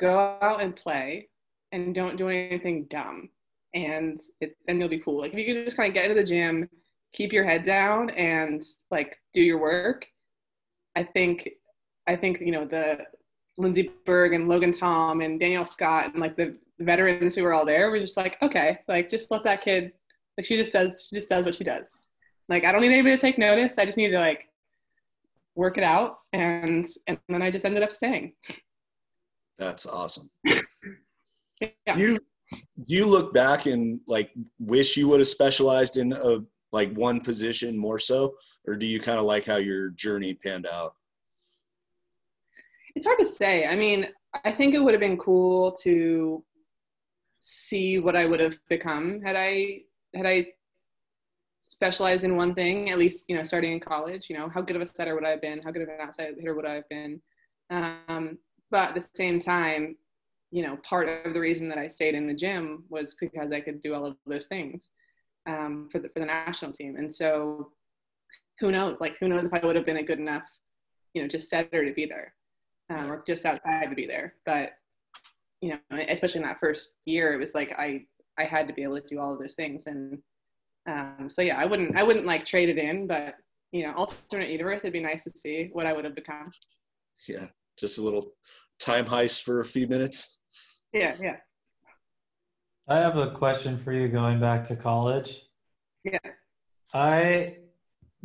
[0.00, 1.28] go out and play
[1.70, 3.30] and don't do anything dumb
[3.74, 5.20] and it and you'll be cool.
[5.20, 6.68] Like if you can just kind of get into the gym,
[7.12, 10.06] keep your head down and like do your work.
[10.96, 11.48] I think
[12.06, 13.04] I think you know the
[13.58, 17.66] Lindsey Berg and Logan Tom and Danielle Scott and like the veterans who were all
[17.66, 19.92] there were just like, okay, like just let that kid
[20.36, 22.00] like she just does she just does what she does.
[22.48, 23.78] Like I don't need anybody to take notice.
[23.78, 24.48] I just need to like
[25.54, 28.34] work it out and and then I just ended up staying.
[29.58, 30.30] That's awesome.
[31.86, 31.96] Yeah.
[31.96, 32.18] You
[32.86, 36.38] you look back and like wish you would have specialized in a
[36.72, 38.34] like one position more so,
[38.66, 40.94] or do you kind of like how your journey panned out?
[42.94, 43.66] It's hard to say.
[43.66, 44.06] I mean,
[44.44, 46.42] I think it would have been cool to
[47.38, 49.80] see what I would have become had I
[50.14, 50.46] had I
[51.62, 52.90] specialized in one thing.
[52.90, 54.28] At least, you know, starting in college.
[54.28, 55.62] You know, how good of a setter would I have been?
[55.62, 57.20] How good of an outside hitter would I have been?
[57.70, 58.38] Um,
[58.70, 59.96] but at the same time,
[60.52, 63.60] you know, part of the reason that I stayed in the gym was because I
[63.60, 64.90] could do all of those things
[65.46, 66.96] um, for the for the national team.
[66.96, 67.72] And so,
[68.60, 68.98] who knows?
[69.00, 70.44] Like, who knows if I would have been a good enough,
[71.14, 72.34] you know, just setter to be there
[72.90, 74.34] um, or just outside to be there.
[74.44, 74.72] But
[75.60, 78.04] you know, especially in that first year, it was like I
[78.38, 80.18] I had to be able to do all of those things, and
[80.88, 83.36] um, so yeah, I wouldn't I wouldn't like trade it in, but
[83.72, 86.50] you know, alternate universe, it'd be nice to see what I would have become.
[87.26, 87.46] Yeah,
[87.78, 88.34] just a little
[88.78, 90.38] time heist for a few minutes.
[90.92, 91.36] Yeah, yeah,
[92.88, 95.42] I have a question for you going back to college.
[96.04, 96.18] yeah.
[96.92, 97.56] I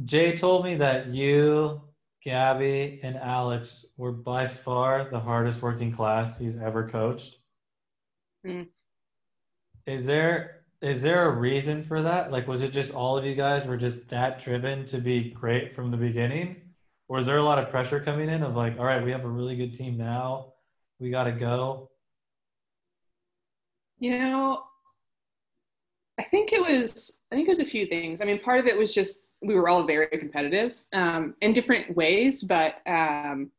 [0.03, 1.82] Jay told me that you,
[2.23, 7.38] Gabby, and Alex were by far the hardest working class he's ever coached.
[8.45, 8.67] Mm.
[9.86, 12.32] Is there is there a reason for that?
[12.32, 15.73] Like, was it just all of you guys were just that driven to be great
[15.73, 16.58] from the beginning?
[17.08, 19.23] Or is there a lot of pressure coming in of like, all right, we have
[19.23, 20.53] a really good team now,
[20.99, 21.89] we got to go?
[24.00, 24.64] You know,
[26.20, 27.14] I think it was.
[27.32, 28.22] I think it was a few things.
[28.22, 31.96] I mean, part of it was just we were all very competitive um, in different
[31.96, 33.52] ways, but um,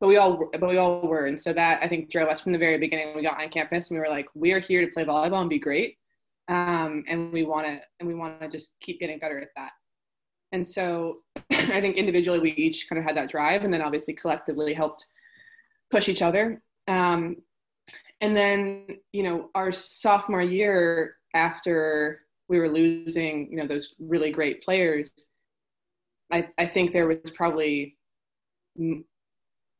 [0.00, 2.52] but we all but we all were, and so that I think drove us from
[2.52, 3.14] the very beginning.
[3.14, 5.50] We got on campus and we were like, we are here to play volleyball and
[5.50, 5.98] be great,
[6.48, 9.72] um, and we want to and we want to just keep getting better at that.
[10.52, 11.18] And so
[11.50, 15.06] I think individually we each kind of had that drive, and then obviously collectively helped
[15.90, 16.62] push each other.
[16.88, 17.36] Um,
[18.20, 24.30] and then you know our sophomore year after we were losing you know those really
[24.30, 25.10] great players
[26.32, 27.96] i, I think there was probably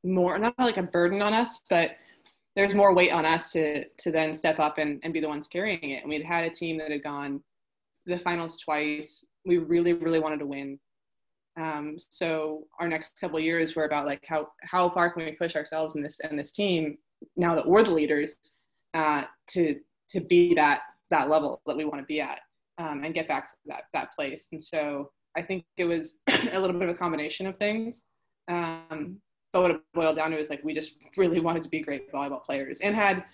[0.05, 1.96] more not like a burden on us but
[2.57, 5.46] there's more weight on us to to then step up and, and be the ones
[5.46, 6.03] carrying it.
[6.03, 7.42] And we'd had a team that had gone
[8.03, 9.25] to the finals twice.
[9.44, 10.81] We really really wanted to win.
[11.59, 15.55] Um, so our next couple years were about like how how far can we push
[15.55, 16.96] ourselves in this and this team
[17.37, 18.37] now that we're the leaders
[18.94, 19.79] uh, to
[20.11, 22.40] to be that that level that we want to be at
[22.79, 24.48] um, and get back to that that place.
[24.52, 28.05] And so I think it was a little bit of a combination of things.
[28.48, 29.20] Um,
[29.52, 32.12] but what it boiled down to is like we just really wanted to be great
[32.12, 33.24] volleyball players and had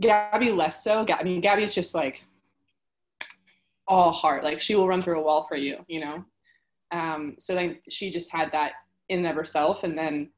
[0.00, 1.06] Gabby less so.
[1.08, 2.24] I mean, Gabby's just like
[3.86, 4.44] all heart.
[4.44, 6.24] Like she will run through a wall for you, you know.
[6.90, 8.72] Um, so then she just had that
[9.08, 10.30] in and of herself, and then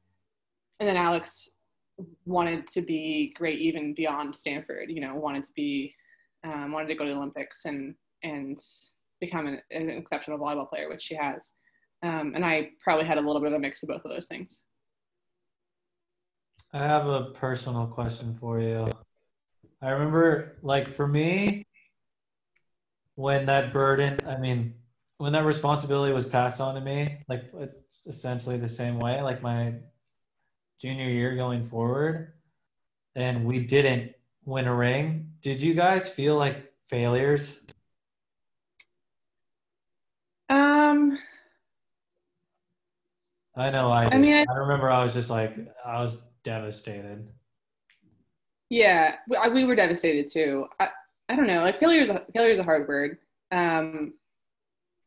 [0.79, 1.51] and then Alex
[2.25, 4.89] wanted to be great even beyond Stanford.
[4.89, 5.93] You know, wanted to be
[6.43, 8.59] um, wanted to go to the Olympics and and
[9.19, 11.53] become an, an exceptional volleyball player, which she has.
[12.03, 14.27] Um, and I probably had a little bit of a mix of both of those
[14.27, 14.65] things.
[16.73, 18.89] I have a personal question for you.
[19.81, 21.65] I remember, like, for me,
[23.15, 24.73] when that burden, I mean,
[25.17, 29.41] when that responsibility was passed on to me, like, it's essentially the same way, like
[29.41, 29.75] my
[30.79, 32.33] junior year going forward,
[33.15, 34.13] and we didn't
[34.45, 35.31] win a ring.
[35.41, 37.53] Did you guys feel like failures?
[40.49, 41.17] Um,
[43.55, 44.05] I know I.
[44.05, 44.13] Did.
[44.13, 47.27] I mean, I, I remember I was just like I was devastated.
[48.69, 50.65] Yeah, we, I, we were devastated too.
[50.79, 50.89] I,
[51.29, 51.61] I don't know.
[51.61, 53.17] Like failure is a, failure is a hard word.
[53.51, 54.13] Um,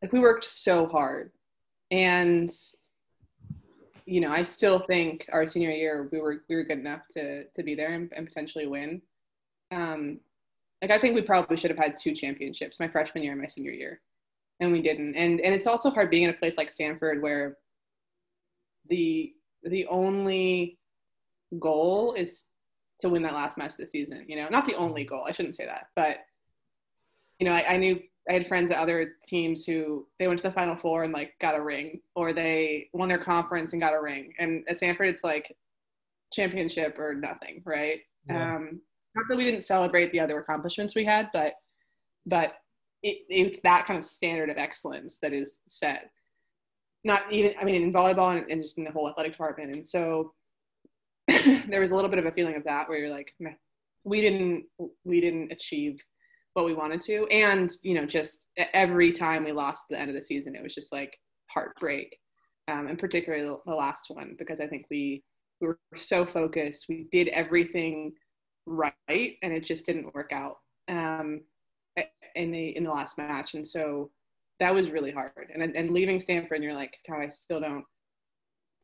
[0.02, 1.32] like we worked so hard,
[1.90, 2.50] and
[4.08, 7.44] you know, I still think our senior year we were we were good enough to
[7.44, 9.02] to be there and, and potentially win.
[9.70, 10.20] Um,
[10.80, 13.46] like I think we probably should have had two championships, my freshman year and my
[13.46, 14.00] senior year,
[14.60, 15.14] and we didn't.
[15.14, 17.58] And and it's also hard being in a place like Stanford where
[18.88, 20.78] the the only
[21.58, 22.44] goal is
[23.00, 24.24] to win that last match of the season.
[24.26, 25.24] You know, not the only goal.
[25.28, 26.20] I shouldn't say that, but
[27.38, 30.48] you know, I, I knew I had friends at other teams who they went to
[30.48, 33.94] the Final Four and like got a ring, or they won their conference and got
[33.94, 34.34] a ring.
[34.38, 35.56] And at Stanford, it's like
[36.32, 38.00] championship or nothing, right?
[38.26, 38.56] Yeah.
[38.56, 38.80] Um,
[39.14, 41.54] not that we didn't celebrate the other accomplishments we had, but
[42.26, 42.54] but
[43.02, 46.10] it, it's that kind of standard of excellence that is set.
[47.04, 49.72] Not even, I mean, in volleyball and, and just in the whole athletic department.
[49.72, 50.34] And so
[51.28, 53.52] there was a little bit of a feeling of that where you're like, Meh.
[54.04, 54.64] we didn't
[55.04, 56.02] we didn't achieve
[56.54, 57.26] what we wanted to.
[57.26, 60.74] And you know just every time we lost the end of the season it was
[60.74, 61.16] just like
[61.50, 62.16] heartbreak
[62.68, 65.22] um, and particularly the, the last one because i think we
[65.60, 66.86] we were so focused.
[66.88, 68.12] We did everything
[68.66, 68.92] right
[69.42, 70.56] and it just didn't work out
[70.88, 71.40] um,
[72.34, 73.54] in the in the last match.
[73.54, 74.10] And so
[74.60, 75.50] that was really hard.
[75.52, 77.84] And and leaving stanford and you're like god i still don't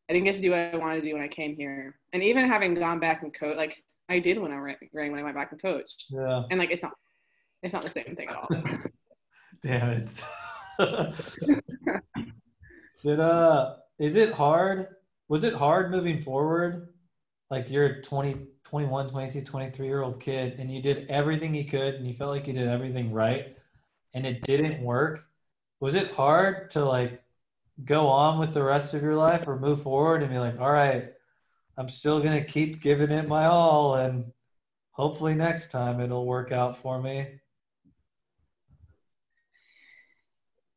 [0.09, 1.99] i didn't get to do what i wanted to do when i came here.
[2.13, 5.23] And even having gone back and coach like i did when i ran when i
[5.23, 6.07] went back and coached.
[6.11, 6.43] Yeah.
[6.51, 6.93] And like it's not
[7.65, 8.49] it's not the same thing at all.
[9.63, 10.25] Damn it.
[13.03, 14.89] Did uh is it hard?
[15.29, 16.91] Was it hard moving forward?
[17.51, 21.95] Like you're 20, 21, 22, 23 year old kid and you did everything you could
[21.95, 23.57] and you felt like you did everything right
[24.13, 25.25] and it didn't work.
[25.81, 27.23] Was it hard to like
[27.83, 30.71] go on with the rest of your life or move forward and be like, all
[30.71, 31.13] right,
[31.79, 34.33] I'm still going to keep giving it my all and
[34.91, 37.41] hopefully next time it'll work out for me?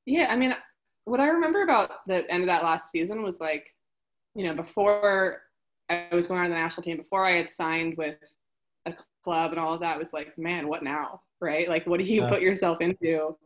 [0.08, 0.56] Yeah, I mean,
[1.04, 3.76] what I remember about the end of that last season was like,
[4.36, 5.42] you know, before
[5.90, 8.16] I was going on the national team, before I had signed with
[8.86, 11.22] a club and all of that, was like, man, what now?
[11.42, 11.68] Right?
[11.68, 12.30] Like, what do you yeah.
[12.30, 13.38] put yourself into?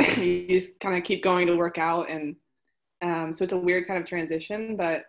[0.16, 2.36] you just kind of keep going to work out and
[3.02, 5.02] Um, so it's a weird kind of transition, but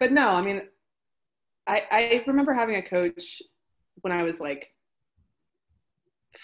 [0.00, 0.62] but no, I mean,
[1.66, 3.42] I I remember having a coach
[4.02, 4.74] when I was like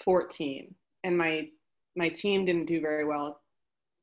[0.05, 0.75] 14,
[1.05, 1.51] and my
[1.97, 3.41] my team didn't do very well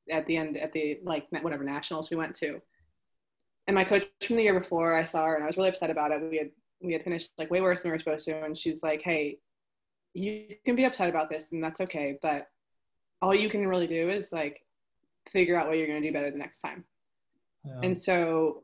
[0.09, 2.61] at the end at the like whatever nationals we went to.
[3.67, 5.89] And my coach from the year before, I saw her and I was really upset
[5.89, 6.21] about it.
[6.29, 8.83] We had we had finished like way worse than we were supposed to, and she's
[8.83, 9.39] like, "Hey,
[10.13, 12.47] you can be upset about this, and that's okay, but
[13.21, 14.65] all you can really do is like
[15.29, 16.83] figure out what you're going to do better the next time."
[17.63, 17.79] Yeah.
[17.83, 18.63] And so,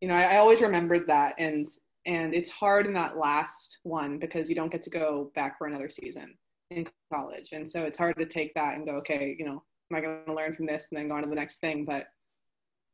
[0.00, 1.68] you know, I, I always remembered that, and
[2.06, 5.68] and it's hard in that last one because you don't get to go back for
[5.68, 6.36] another season
[6.70, 9.96] in college, and so it's hard to take that and go, okay, you know, am
[9.96, 11.84] I going to learn from this and then go on to the next thing?
[11.84, 12.06] But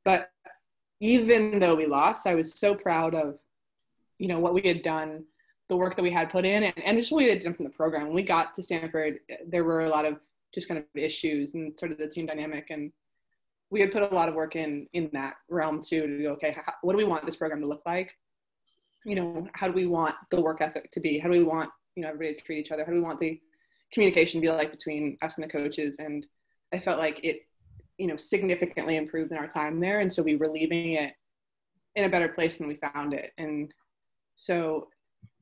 [0.05, 0.31] but
[1.01, 3.39] even though we lost, I was so proud of
[4.19, 5.25] you know what we had done
[5.69, 7.65] the work that we had put in and, and just what we had done from
[7.65, 8.07] the program.
[8.07, 10.19] When we got to stanford there were a lot of
[10.55, 12.93] just kind of issues and sort of the team dynamic and
[13.71, 16.53] we had put a lot of work in in that realm too to go okay
[16.53, 18.17] how, what do we want this program to look like?
[19.05, 21.19] You know how do we want the work ethic to be?
[21.19, 22.85] How do we want you know everybody to treat each other?
[22.85, 23.41] How do we want the
[23.93, 26.27] communication be like between us and the coaches and
[26.75, 27.41] i felt like it
[27.99, 31.15] you know significantly improved in our time there and so we were leaving it
[31.95, 33.73] in a better place than we found it and
[34.37, 34.89] so,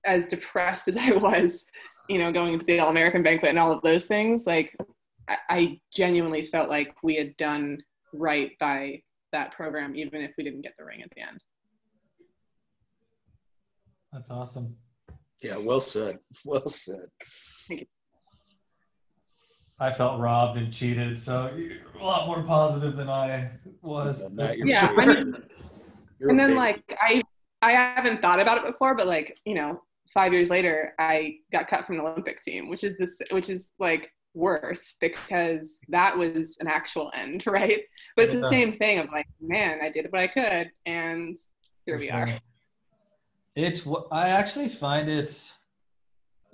[0.06, 1.66] as depressed as I was,
[2.08, 4.74] you know, going to the All American banquet and all of those things, like
[5.28, 7.78] I, I genuinely felt like we had done
[8.12, 11.42] right by that program, even if we didn't get the ring at the end.
[14.12, 14.76] That's awesome.
[15.42, 16.20] Yeah, well said.
[16.44, 17.08] Well said.
[19.78, 19.94] Thank you.
[19.94, 21.50] I felt robbed and cheated, so
[21.98, 23.50] a lot more positive than I
[23.82, 24.34] was.
[24.64, 25.34] yeah, I mean,
[26.20, 27.22] and then like I
[27.62, 31.66] I haven't thought about it before, but like, you know, five years later, I got
[31.66, 36.56] cut from the Olympic team, which is this, which is like worse because that was
[36.60, 37.80] an actual end, right?
[38.16, 41.36] But it's the same thing of like, man, I did what I could, and
[41.86, 42.28] here we are.
[43.56, 45.50] It's I actually find it.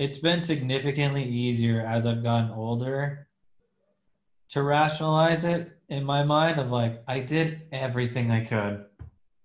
[0.00, 3.28] It's been significantly easier as I've gotten older
[4.48, 8.86] to rationalize it in my mind of like I did everything I could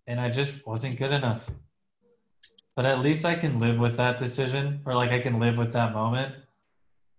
[0.08, 1.52] and I just wasn't good enough.
[2.74, 5.74] But at least I can live with that decision, or like I can live with
[5.74, 6.34] that moment.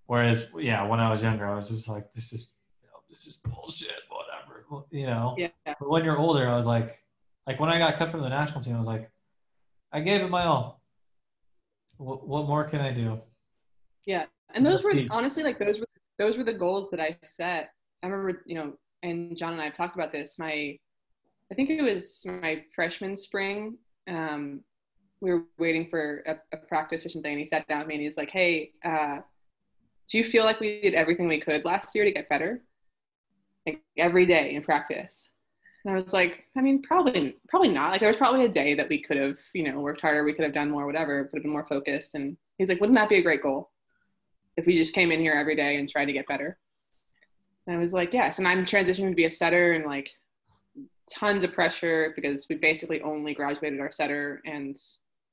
[0.07, 3.27] Whereas, yeah, when I was younger, I was just like, "This is, you know, this
[3.27, 5.35] is bullshit, whatever," you know.
[5.37, 5.49] Yeah.
[5.65, 7.03] But when you're older, I was like,
[7.47, 9.11] like when I got cut from the national team, I was like,
[9.93, 10.81] I gave it my all.
[11.99, 13.21] What, what more can I do?
[14.05, 15.87] Yeah, and those were honestly like those were
[16.19, 17.71] those were the goals that I set.
[18.03, 20.39] I remember, you know, and John and I have talked about this.
[20.39, 20.79] My
[21.51, 23.79] I think it was my freshman spring.
[24.09, 24.61] Um,
[25.21, 27.95] we were waiting for a, a, practice or something, and he sat down with me
[27.95, 29.19] and he's like, "Hey, uh,
[30.09, 32.63] do you feel like we did everything we could last year to get better,
[33.67, 35.31] like every day in practice?"
[35.87, 37.93] And I was like, "I mean, probably, probably not.
[37.93, 40.33] Like there was probably a day that we could have, you know, worked harder, we
[40.33, 43.09] could have done more, whatever, could have been more focused." And he's like, "Wouldn't that
[43.09, 43.71] be a great goal
[44.57, 46.59] if we just came in here every day and tried to get better?"
[47.67, 50.11] And I was like, "Yes." And I'm transitioning to be a setter and like
[51.09, 54.77] tons of pressure because we basically only graduated our setter and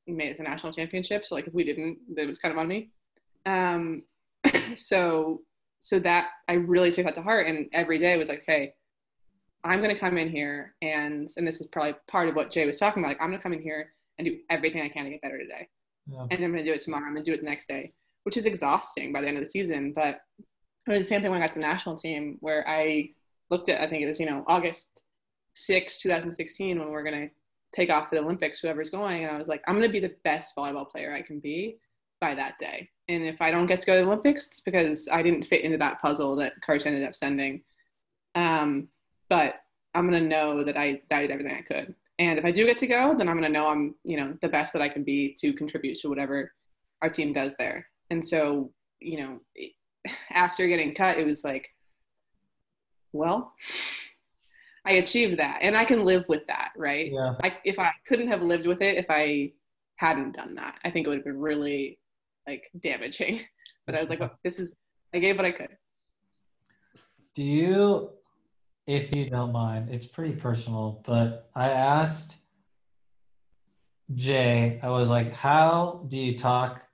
[0.06, 1.26] made it to national championship.
[1.26, 2.92] So like if we didn't, it was kind of on me.
[3.48, 4.04] Um,
[4.76, 5.42] so
[5.80, 8.76] so that I really took that to heart, and every day was like, hey,
[9.64, 12.78] I'm gonna come in here and and this is probably part of what Jay was
[12.78, 13.10] talking about.
[13.10, 15.68] Like I'm gonna come in here and do everything I can to get better today,
[16.08, 16.26] yeah.
[16.30, 17.06] and I'm gonna do it tomorrow.
[17.06, 17.94] I'm gonna do it the next day,
[18.24, 19.94] which is exhausting by the end of the season.
[19.96, 20.22] But
[20.88, 23.10] it was the same thing when I got to the national team, where I
[23.50, 25.04] looked at I think it was you know August
[25.54, 27.34] 6, 2016, when we're going to
[27.72, 29.24] take off for the Olympics, whoever's going.
[29.24, 31.78] And I was like, I'm going to be the best volleyball player I can be
[32.22, 32.90] by that day.
[33.08, 35.64] And if I don't get to go to the Olympics, it's because I didn't fit
[35.64, 37.64] into that puzzle that Coach ended up sending.
[38.36, 38.88] Um,
[39.34, 39.56] but
[39.96, 41.96] I'm to know that I, that I did everything I could.
[42.20, 44.48] And if I do get to go, then I'm to know I'm, you know, the
[44.48, 46.54] best that I can be to contribute to whatever
[47.02, 47.88] our team does there.
[48.12, 49.40] And so, you know,
[50.30, 51.68] after getting cut, it was like,
[53.12, 53.54] well,
[54.86, 57.12] I achieved that and I can live with that, right?
[57.12, 57.34] Yeah.
[57.44, 59.52] I, if I couldn't have lived with it if I
[59.96, 61.98] hadn't done that, I think it would have been really
[62.48, 63.42] like damaging.
[63.86, 64.78] But I was like, well, oh, this is,
[65.14, 65.76] I gave what I could.
[67.36, 68.12] Do you,
[68.86, 72.36] if you don't mind, it's pretty personal, but I asked
[74.14, 76.86] Jay, I was like, how do you talk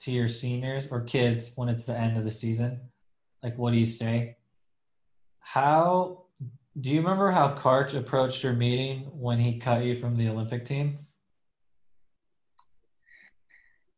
[0.00, 2.80] to your seniors or kids when it's the end of the season?
[3.42, 4.36] Like, what do you say?
[5.40, 6.24] How
[6.78, 10.64] do you remember how Karch approached your meeting when he cut you from the Olympic
[10.66, 10.98] team?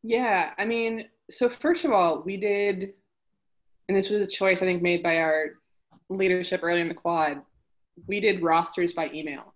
[0.03, 2.95] Yeah, I mean, so first of all, we did,
[3.89, 5.51] and this was a choice I think made by our
[6.11, 7.41] leadership early in the quad.
[8.07, 9.55] we did rosters by email.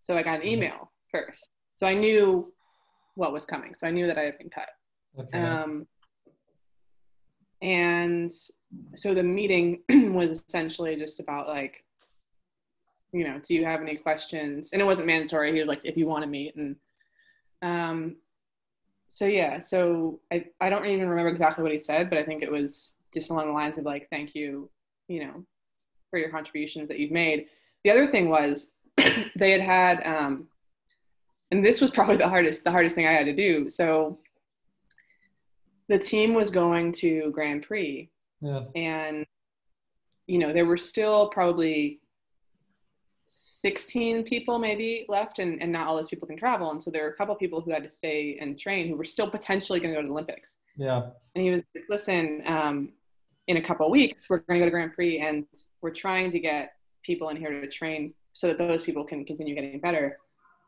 [0.00, 1.50] So I got an email first.
[1.74, 2.52] So I knew
[3.14, 3.74] what was coming.
[3.74, 4.68] So I knew that I had been cut.
[5.18, 5.38] Okay.
[5.38, 5.86] Um,
[7.62, 8.30] and
[8.94, 9.82] so the meeting
[10.12, 11.82] was essentially just about like,
[13.12, 14.72] you know, do you have any questions?
[14.72, 15.52] And it wasn't mandatory.
[15.52, 16.54] He was like, if you want to meet.
[16.56, 16.76] And
[17.62, 18.16] um,
[19.08, 22.42] so yeah, so I, I don't even remember exactly what he said, but I think
[22.42, 24.68] it was just along the lines of like, thank you,
[25.08, 25.44] you know,
[26.16, 27.44] for your contributions that you've made.
[27.84, 28.72] The other thing was
[29.36, 30.48] they had had, um,
[31.50, 33.68] and this was probably the hardest, the hardest thing I had to do.
[33.68, 34.18] So
[35.88, 38.10] the team was going to Grand Prix
[38.40, 38.62] yeah.
[38.74, 39.26] and
[40.26, 42.00] you know there were still probably
[43.28, 47.04] 16 people maybe left and, and not all those people can travel and so there
[47.04, 49.90] were a couple people who had to stay and train who were still potentially going
[49.90, 51.10] to go to the olympics Yeah.
[51.34, 52.92] and he was like listen um,
[53.48, 55.46] in a couple weeks we're going to go to grand prix and
[55.82, 59.54] we're trying to get people in here to train so that those people can continue
[59.54, 60.18] getting better.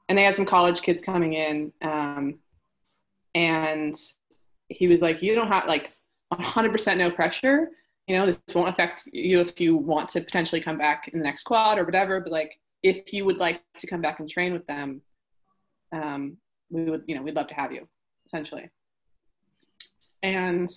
[0.09, 2.39] And they had some college kids coming in um,
[3.35, 3.95] and
[4.69, 5.93] he was like you don't have like
[6.33, 7.71] 100% no pressure.
[8.07, 11.25] You know this won't affect you if you want to potentially come back in the
[11.25, 14.55] next quad or whatever but like if you would like to come back and train
[14.55, 15.03] with them
[15.93, 16.39] um,
[16.71, 17.87] we would you know we'd love to have you
[18.29, 18.71] essentially.
[20.23, 20.69] And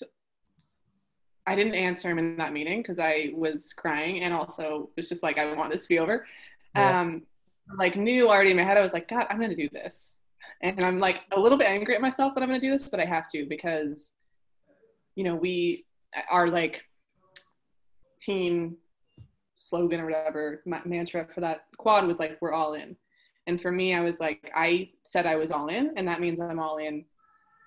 [1.48, 5.24] i didn't answer him in that meeting because i was crying and also was just
[5.24, 6.26] like i want this to be over.
[6.76, 7.02] Yeah.
[7.02, 7.24] um,
[7.78, 10.20] like knew already in my head i was like god i'm gonna do this.
[10.62, 13.00] And i'm like a little bit angry at myself that i'm gonna do this but
[13.00, 14.14] i have to because
[15.16, 15.86] you know we
[16.30, 16.86] are like
[18.20, 18.78] team
[19.54, 22.96] slogan or whatever ma- mantra for that quad was like we're all in.
[23.48, 26.40] And for me i was like i said i was all in and that means
[26.40, 27.06] i'm all in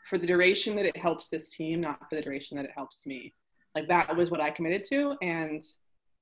[0.09, 3.07] for the duration that it helps this team not for the duration that it helps
[3.07, 3.35] me
[3.75, 5.63] like that was what i committed to and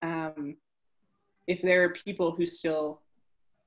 [0.02, 0.56] um,
[1.46, 3.02] if there are people who still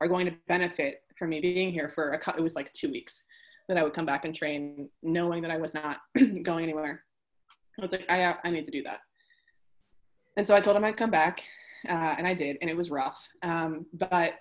[0.02, 2.92] are going to benefit from me being here for a cou- it was like two
[2.92, 3.24] weeks
[3.68, 5.98] that i would come back and train knowing that i was not
[6.44, 7.04] going anywhere
[7.80, 9.00] i was like i, I need to do that
[10.38, 11.44] and so I told him I'd come back,
[11.88, 13.28] uh, and I did, and it was rough.
[13.42, 14.34] Um, but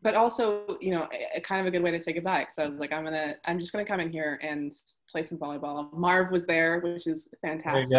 [0.00, 2.58] but also, you know, a, a kind of a good way to say goodbye because
[2.58, 4.72] I was like, I'm gonna, I'm just gonna come in here and
[5.10, 5.92] play some volleyball.
[5.92, 7.90] Marv was there, which is fantastic.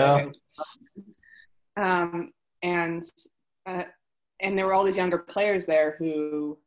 [1.77, 2.31] Um,
[2.61, 3.03] and
[3.65, 3.83] uh,
[4.39, 6.57] and there were all these younger players there who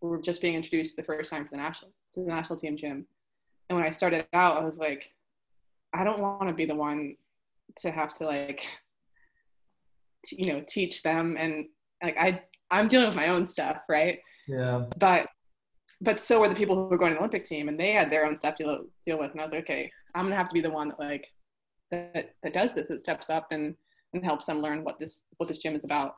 [0.00, 3.06] were just being introduced the first time for the national to the national team gym.
[3.68, 5.12] And when I started out, I was like,
[5.92, 7.16] I don't want to be the one
[7.76, 8.70] to have to like
[10.24, 11.66] t- you know teach them and
[12.02, 14.20] like i i'm dealing with my own stuff right?
[14.48, 14.84] Yeah.
[14.98, 15.28] but
[16.00, 18.10] but so were the people who were going to the olympic team and they had
[18.10, 20.48] their own stuff to deal, deal with and i was like okay i'm gonna have
[20.48, 21.26] to be the one that like
[21.90, 23.74] that that does this that steps up and
[24.14, 26.16] and helps them learn what this what this gym is about.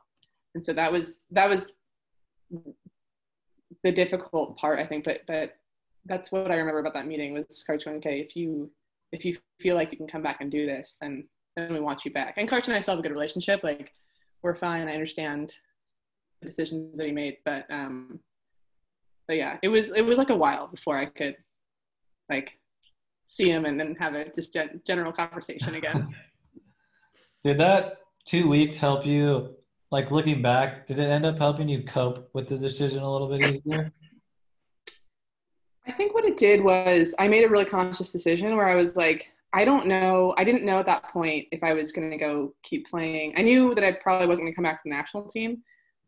[0.55, 1.73] And so that was that was
[3.83, 5.53] the difficult part i think but but
[6.05, 8.69] that's what i remember about that meeting was coach going okay if you
[9.13, 11.25] if you feel like you can come back and do this then
[11.55, 12.33] then we want you back.
[12.35, 13.93] And coach and i still have a good relationship like
[14.43, 15.53] we're fine i understand
[16.41, 18.19] decisions that he made but um
[19.27, 21.35] but yeah it was it was like a while before i could
[22.29, 22.57] like
[23.27, 26.13] see him and then have a just gen- general conversation again
[27.43, 29.55] Did that two weeks help you?
[29.89, 33.27] Like looking back, did it end up helping you cope with the decision a little
[33.27, 33.91] bit easier?
[35.87, 38.95] I think what it did was I made a really conscious decision where I was
[38.95, 40.33] like, I don't know.
[40.37, 43.33] I didn't know at that point if I was going to go keep playing.
[43.35, 45.63] I knew that I probably wasn't going to come back to the national team.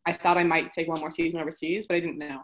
[0.05, 2.41] I thought I might take one more season overseas, but I didn't know.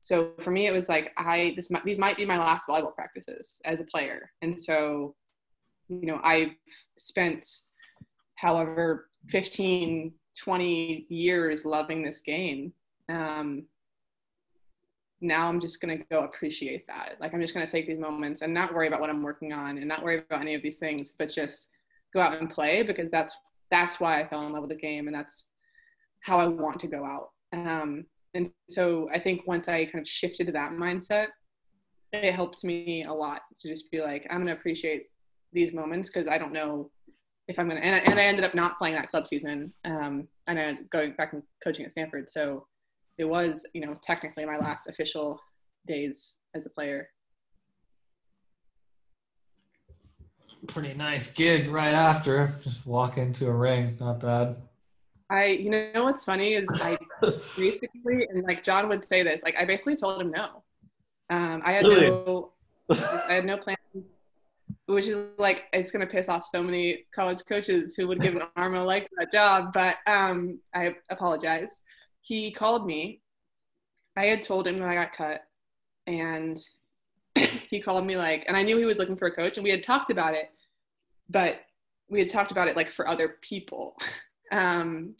[0.00, 3.60] So for me, it was like I this these might be my last volleyball practices
[3.64, 5.14] as a player, and so
[5.88, 6.52] you know I've
[6.98, 7.46] spent
[8.36, 12.72] however 15, 20 years loving this game.
[13.08, 13.64] Um,
[15.20, 17.16] now I'm just gonna go appreciate that.
[17.20, 19.78] Like I'm just gonna take these moments and not worry about what I'm working on
[19.78, 21.68] and not worry about any of these things, but just
[22.12, 23.36] go out and play because that's
[23.70, 25.46] that's why I fell in love with the game and that's
[26.24, 27.28] how I want to go out.
[27.52, 31.28] Um, and so I think once I kind of shifted to that mindset,
[32.12, 35.06] it helped me a lot to just be like, I'm gonna appreciate
[35.52, 36.90] these moments because I don't know
[37.46, 37.70] if I'm.
[37.70, 41.12] And I, and I ended up not playing that club season, um, and I going
[41.12, 42.30] back and coaching at Stanford.
[42.30, 42.66] So
[43.18, 45.38] it was, you know, technically my last official
[45.86, 47.08] days as a player.
[50.66, 52.54] Pretty nice gig right after.
[52.64, 53.98] Just walk into a ring.
[54.00, 54.56] Not bad.
[55.30, 56.98] I, you know, what's funny is I
[57.56, 60.62] basically, and like John would say this, like I basically told him no.
[61.30, 62.08] Um, I had Really?
[62.10, 62.52] no,
[62.90, 63.76] I had no plan,
[64.86, 68.42] which is like it's gonna piss off so many college coaches who would give an
[68.56, 69.72] arm and a leg for that job.
[69.72, 71.82] But um, I apologize.
[72.20, 73.20] he called me.
[74.16, 75.40] I had told him that I got cut,
[76.06, 76.56] and
[77.34, 79.70] he called me like, and I knew he was looking for a coach, and we
[79.70, 80.50] had talked about it,
[81.30, 81.56] but
[82.10, 83.96] we had talked about it like for other people,
[84.54, 85.14] um,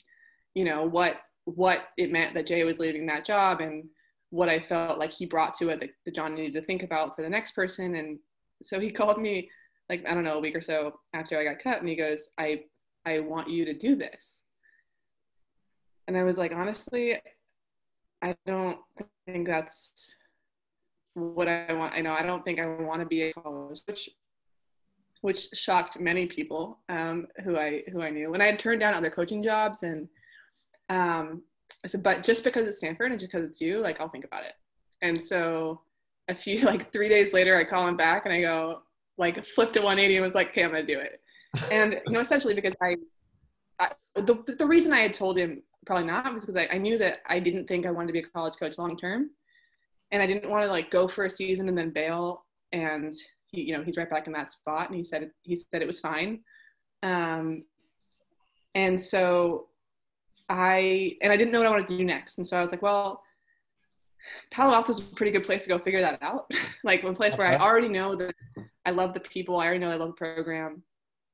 [0.55, 3.85] you know what what it meant that Jay was leaving that job and
[4.31, 7.15] what I felt like he brought to it that, that John needed to think about
[7.15, 8.19] for the next person, and
[8.63, 9.51] so he called me
[9.91, 12.29] like I don't know a week or so after I got cut, and he goes,
[12.39, 12.63] I
[13.05, 14.45] I want you to do this,
[16.07, 17.21] and I was like, honestly,
[18.23, 18.79] I don't
[19.27, 20.15] think that's
[21.15, 21.95] what I want.
[21.95, 24.09] I know I don't think I want to be a college coach,
[25.25, 28.35] which shocked many people um, who I who I knew.
[28.35, 30.07] And I had turned down other coaching jobs, and
[30.91, 31.41] um,
[31.83, 34.27] I said, but just because it's Stanford and just because it's you, like I'll think
[34.27, 34.53] about it.
[35.01, 35.81] And so
[36.29, 38.83] a few like three days later, I call him back and I go
[39.17, 41.23] like flipped to 180 and was like, okay, I'm gonna do it.
[41.73, 42.97] And you know, essentially because I,
[43.81, 46.99] I the the reason I had told him probably not was because I, I knew
[46.99, 49.31] that I didn't think I wanted to be a college coach long term
[50.13, 52.45] and I didn't want to like go for a season and then bail.
[52.73, 53.15] And
[53.55, 54.89] he, you know, he's right back in that spot.
[54.89, 56.41] And he said he said it was fine.
[57.03, 57.65] Um,
[58.75, 59.69] and so
[60.49, 62.39] I and I didn't know what I wanted to do next.
[62.39, 63.23] And so I was like, well,
[64.51, 66.51] Palo Alto is a pretty good place to go figure that out.
[66.85, 68.35] like one place where I already know that
[68.87, 69.57] I love the people.
[69.57, 70.83] I already know I love the program.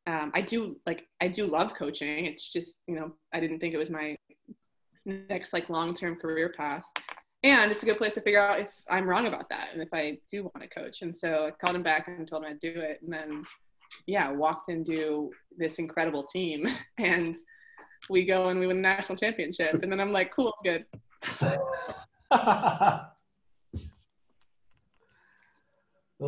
[0.06, 2.26] Um, I do like I do love coaching.
[2.26, 4.16] It's just you know I didn't think it was my
[5.06, 6.84] next like long term career path
[7.42, 9.88] and it's a good place to figure out if I'm wrong about that and if
[9.92, 11.00] I do want to coach.
[11.02, 13.00] And so I called him back and told him I'd do it.
[13.02, 13.44] And then,
[14.06, 16.66] yeah, walked into this incredible team
[16.98, 17.36] and
[18.10, 19.82] we go and we win a national championship.
[19.82, 20.84] And then I'm like, cool, good.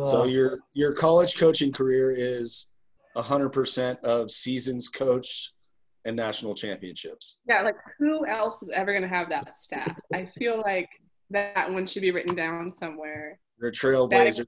[0.03, 2.69] so your your college coaching career is
[3.15, 5.53] 100% of seasons coached
[6.05, 7.37] and national championships.
[7.47, 9.95] Yeah, like who else is ever going to have that stat?
[10.13, 10.89] I feel like
[11.33, 13.39] that one should be written down somewhere.
[13.59, 14.09] You're a trailblazer.
[14.11, 14.45] Batting,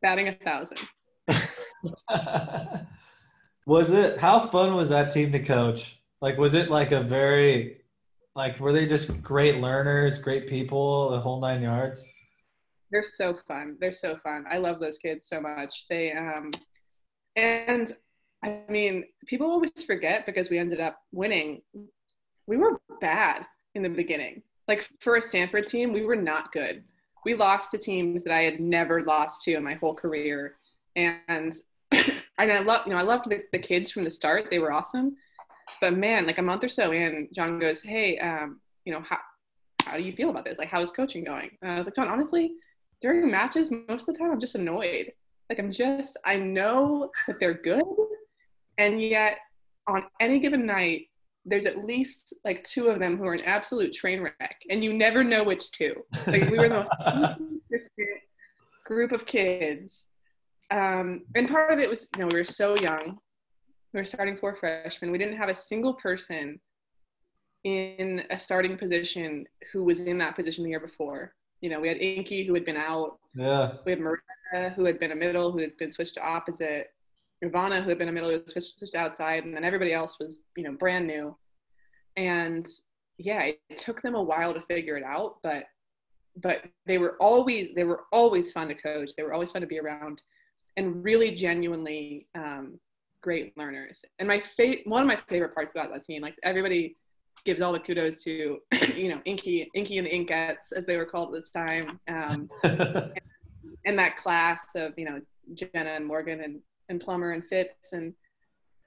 [0.00, 0.78] batting a thousand.
[3.66, 6.00] was it how fun was that team to coach?
[6.20, 7.82] Like was it like a very
[8.34, 12.04] like were they just great learners, great people, the whole nine yards?
[12.90, 13.76] They're so fun.
[13.80, 14.44] They're so fun.
[14.50, 15.86] I love those kids so much.
[15.88, 16.52] They um
[17.36, 17.94] and
[18.44, 21.62] I mean, people always forget because we ended up winning.
[22.46, 26.84] We were bad in the beginning like for a Stanford team, we were not good.
[27.24, 30.56] We lost to teams that I had never lost to in my whole career.
[30.96, 31.54] And
[31.92, 34.46] and I love, you know, I loved the, the kids from the start.
[34.50, 35.16] They were awesome.
[35.80, 39.18] But man, like a month or so in, John goes, Hey, um, you know, how
[39.84, 40.58] how do you feel about this?
[40.58, 41.50] Like how's coaching going?
[41.60, 42.52] And I was like, John, honestly,
[43.00, 45.12] during matches, most of the time I'm just annoyed.
[45.50, 47.84] Like I'm just I know that they're good.
[48.78, 49.38] And yet
[49.86, 51.08] on any given night,
[51.44, 54.92] there's at least like two of them who are an absolute train wreck, and you
[54.92, 55.94] never know which two.
[56.26, 56.86] Like we were the
[57.70, 57.90] most
[58.84, 60.06] group of kids,
[60.70, 63.18] um, and part of it was you know we were so young.
[63.92, 65.10] We were starting four freshmen.
[65.10, 66.60] We didn't have a single person
[67.64, 71.34] in a starting position who was in that position the year before.
[71.60, 73.18] You know, we had Inky who had been out.
[73.34, 73.74] Yeah.
[73.84, 76.88] We had Maria who had been a middle, who had been switched to opposite.
[77.42, 80.72] Nirvana, who had been a middle switched outside, and then everybody else was, you know,
[80.72, 81.36] brand new.
[82.16, 82.66] And
[83.18, 85.64] yeah, it took them a while to figure it out, but
[86.36, 89.10] but they were always they were always fun to coach.
[89.16, 90.22] They were always fun to be around,
[90.76, 92.78] and really genuinely um,
[93.22, 94.04] great learners.
[94.18, 96.96] And my fa- one of my favorite parts about that team, like everybody
[97.44, 98.58] gives all the kudos to
[98.94, 102.48] you know Inky Inky and the Inkettes as they were called at the time, um,
[102.62, 103.12] and,
[103.86, 105.20] and that class of you know
[105.54, 108.14] Jenna and Morgan and and Plummer and Fitz and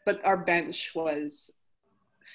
[0.06, 1.50] but our bench was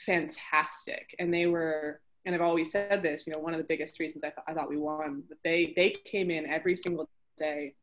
[0.06, 1.14] fantastic.
[1.18, 4.24] And they were and I've always said this you know one of the biggest reasons
[4.24, 7.08] I, th- I thought we won but they they came in every single
[7.38, 7.74] day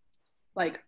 [0.56, 0.80] like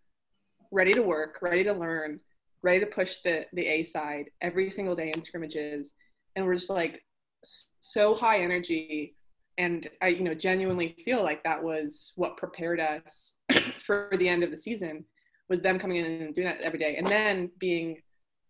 [0.72, 2.20] ready to work ready to learn
[2.62, 5.94] ready to push the the A side every single day in scrimmages
[6.36, 7.02] and we're just like
[7.44, 9.16] so high energy.
[9.58, 13.34] And I you know genuinely feel like that was what prepared us
[13.86, 15.06] for the end of the season
[15.50, 16.96] was them coming in and doing that every day.
[16.96, 18.02] And then being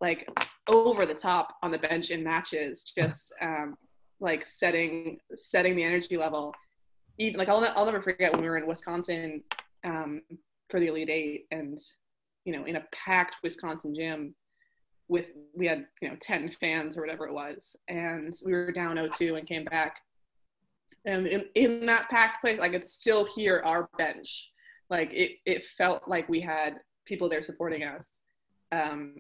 [0.02, 0.30] like
[0.68, 3.76] over the top on the bench in matches just um,
[4.20, 6.54] like setting setting the energy level.
[7.18, 9.44] Even like I'll, I'll never forget when we were in wisconsin
[9.84, 10.22] um,
[10.70, 11.78] for the elite eight and
[12.46, 14.36] you know in a packed wisconsin gym
[15.08, 17.76] with we had you know 10 fans or whatever it was.
[17.88, 20.00] And we were down 0-2 and came back.
[21.06, 24.52] And in, in that packed place i could still hear our bench.
[24.90, 26.76] Like it, it felt like we had
[27.10, 28.22] people there supporting us.
[28.72, 29.16] Um,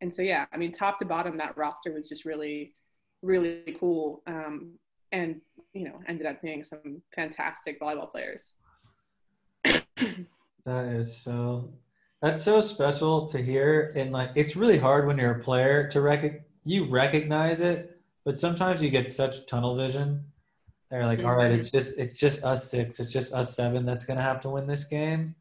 [0.00, 2.72] and so, yeah, I mean, top to bottom, that roster was just really,
[3.22, 4.22] really cool.
[4.26, 4.78] Um,
[5.12, 5.40] and
[5.72, 8.54] you know ended up being some fantastic volleyball players.
[10.66, 11.72] That is so.
[12.20, 16.02] That's so special to hear, and like it's really hard when you're a player to
[16.02, 20.22] rec- you recognize it, but sometimes you get such tunnel vision.
[20.90, 24.04] They're like, all right, it's just it's just us six, it's just us seven that's
[24.04, 25.34] gonna have to win this game,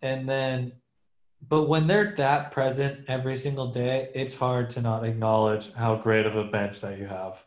[0.00, 0.72] and then,
[1.48, 6.26] but when they're that present every single day, it's hard to not acknowledge how great
[6.26, 7.44] of a bench that you have.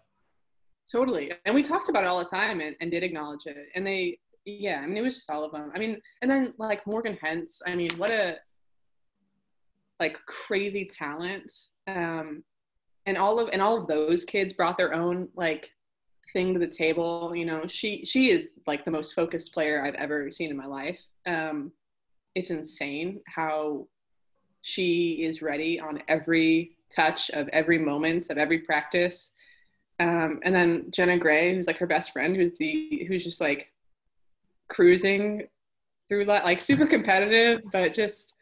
[0.92, 1.32] Totally.
[1.46, 3.56] And we talked about it all the time and, and did acknowledge it.
[3.76, 5.72] And they, yeah, I mean, it was just all of them.
[5.74, 8.38] I mean, and then like Morgan Hentz, I mean, what a
[10.00, 11.52] like crazy talent.
[11.88, 12.44] Um,
[13.06, 15.72] and all of, and all of those kids brought their own like
[16.34, 17.34] thing to the table.
[17.36, 20.66] You know, she, she is like the most focused player I've ever seen in my
[20.66, 21.02] life.
[21.26, 21.72] Um,
[22.36, 23.88] it's insane how
[24.62, 29.32] she is ready on every touch of every moment of every practice
[30.00, 33.72] um, and then Jenna Gray, who's like her best friend, who's the who's just like
[34.68, 35.48] cruising
[36.10, 38.34] through like super competitive, but just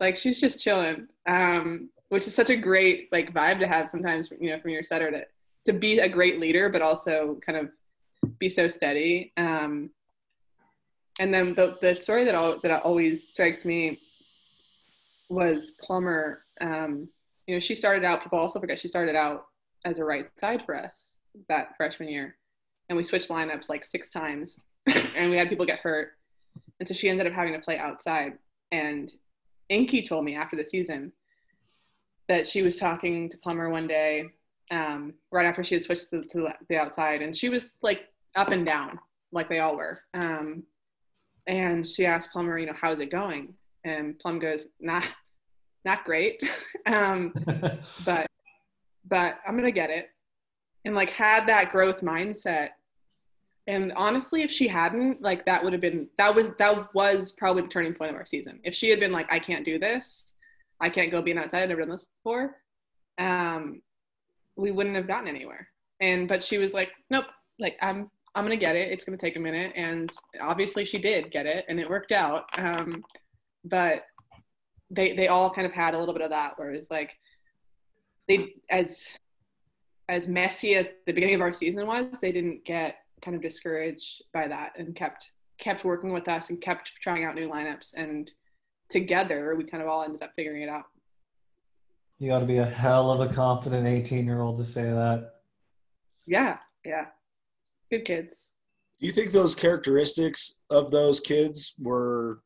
[0.00, 1.08] like she's just chilling.
[1.26, 4.82] Um, which is such a great like vibe to have sometimes, you know, from your
[4.82, 5.24] setter to
[5.66, 7.70] to be a great leader, but also kind of
[8.38, 9.32] be so steady.
[9.36, 9.90] Um,
[11.20, 13.98] and then the the story that all, that always strikes me
[15.28, 16.42] was Plummer.
[16.60, 17.08] Um,
[17.46, 18.22] you know, she started out.
[18.22, 19.46] People also forget she started out
[19.84, 22.36] as a right side for us that freshman year.
[22.88, 26.12] And we switched lineups like six times and we had people get hurt.
[26.78, 28.34] And so she ended up having to play outside.
[28.72, 29.12] And
[29.68, 31.12] Inky told me after the season
[32.28, 34.26] that she was talking to Plummer one day,
[34.70, 38.48] um, right after she had switched to, to, the outside, and she was like up
[38.48, 38.98] and down,
[39.30, 40.00] like they all were.
[40.12, 40.64] Um,
[41.46, 43.54] and she asked Plummer, you know, how's it going?
[43.84, 45.08] And Plum goes, not,
[45.84, 46.42] not great,
[46.86, 47.32] um,
[48.04, 48.26] but
[49.08, 50.10] but I'm gonna get it.
[50.84, 52.70] And like had that growth mindset.
[53.68, 57.62] And honestly, if she hadn't, like that would have been that was that was probably
[57.62, 58.60] the turning point of our season.
[58.64, 60.34] If she had been like, I can't do this,
[60.80, 62.56] I can't go being outside, I've never done this before,
[63.18, 63.82] um,
[64.56, 65.68] we wouldn't have gotten anywhere.
[66.00, 67.26] And but she was like, Nope,
[67.58, 68.92] like I'm I'm gonna get it.
[68.92, 69.72] It's gonna take a minute.
[69.74, 70.10] And
[70.40, 72.44] obviously she did get it and it worked out.
[72.58, 73.02] Um,
[73.64, 74.04] but
[74.90, 77.12] they they all kind of had a little bit of that where it's like
[78.28, 79.18] they as
[80.08, 84.22] as messy as the beginning of our season was, they didn't get kind of discouraged
[84.32, 88.30] by that and kept kept working with us and kept trying out new lineups and
[88.90, 90.84] together we kind of all ended up figuring it out.
[92.18, 95.32] You got to be a hell of a confident 18 year old to say that.
[96.26, 97.06] Yeah, yeah.
[97.90, 98.52] Good kids.
[99.00, 102.40] Do you think those characteristics of those kids were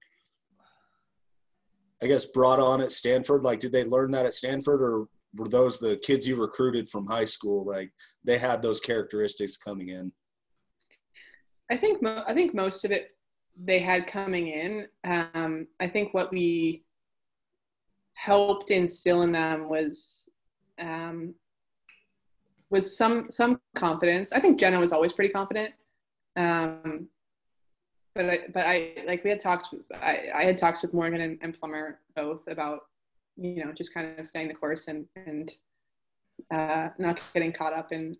[2.03, 3.43] I guess brought on at Stanford?
[3.43, 7.07] Like did they learn that at Stanford or were those the kids you recruited from
[7.07, 7.65] high school?
[7.65, 7.93] Like
[8.25, 10.13] they had those characteristics coming in.
[11.71, 13.13] I think mo- I think most of it
[13.63, 14.87] they had coming in.
[15.05, 16.85] Um, I think what we
[18.15, 20.29] helped instill in them was
[20.79, 21.35] um,
[22.71, 24.33] was some some confidence.
[24.33, 25.75] I think Jenna was always pretty confident.
[26.37, 27.09] Um,
[28.15, 29.69] but I, but I like we had talks.
[29.95, 32.83] I, I had talks with Morgan and, and Plummer both about
[33.37, 35.53] you know just kind of staying the course and and
[36.51, 38.17] uh, not getting caught up in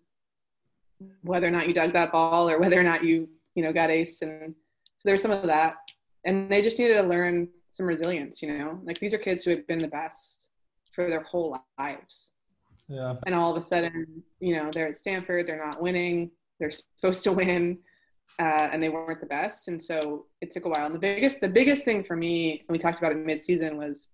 [1.23, 3.89] whether or not you dug that ball or whether or not you you know got
[3.89, 4.53] ace and
[4.97, 5.75] so there's some of that
[6.25, 9.49] and they just needed to learn some resilience you know like these are kids who
[9.49, 10.49] have been the best
[10.93, 12.33] for their whole lives
[12.91, 16.29] yeah and all of a sudden you know they're at stanford they're not winning
[16.59, 17.77] they're supposed to win
[18.39, 21.39] uh, and they weren't the best and so it took a while and the biggest
[21.41, 24.07] the biggest thing for me and we talked about it mid-season was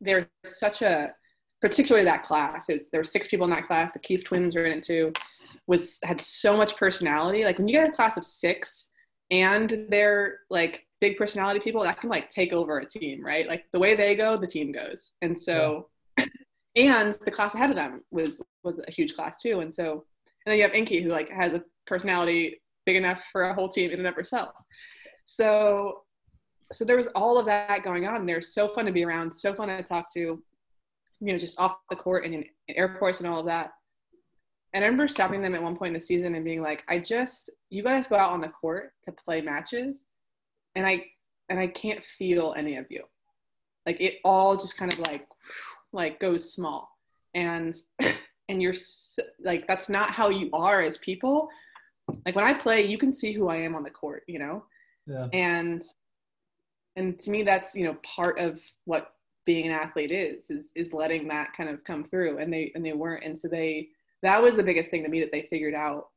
[0.00, 1.14] there's such a
[1.60, 2.68] particularly that class.
[2.68, 3.92] It was, there were six people in that class.
[3.92, 5.12] The Keefe twins were in it too.
[5.66, 7.44] Was had so much personality.
[7.44, 8.90] Like when you get a class of six
[9.30, 13.48] and they're like big personality people, that can like take over a team, right?
[13.48, 15.12] Like the way they go, the team goes.
[15.22, 15.88] And so.
[16.78, 19.60] And the class ahead of them was was a huge class too.
[19.60, 23.44] And so, and then you have Inky who like has a personality big enough for
[23.44, 24.50] a whole team in and of herself.
[25.24, 26.02] So
[26.72, 28.26] so there was all of that going on.
[28.26, 30.42] They're so fun to be around, so fun to talk to, you
[31.20, 33.70] know, just off the court and in, in airports and all of that.
[34.74, 36.98] And I remember stopping them at one point in the season and being like, I
[36.98, 40.04] just, you guys go out on the court to play matches
[40.74, 41.06] and I,
[41.48, 43.04] and I can't feel any of you.
[43.86, 45.26] Like it all just kind of like,
[45.92, 46.90] like goes small
[47.34, 47.74] and,
[48.48, 48.74] and you're
[49.42, 51.48] like, that's not how you are as people.
[52.24, 54.64] Like when I play, you can see who I am on the court, you know?
[55.06, 55.28] Yeah.
[55.32, 55.82] And
[56.96, 59.12] and to me that's you know part of what
[59.46, 62.84] being an athlete is is is letting that kind of come through and they and
[62.84, 63.88] they weren't and so they
[64.22, 66.08] that was the biggest thing to me that they figured out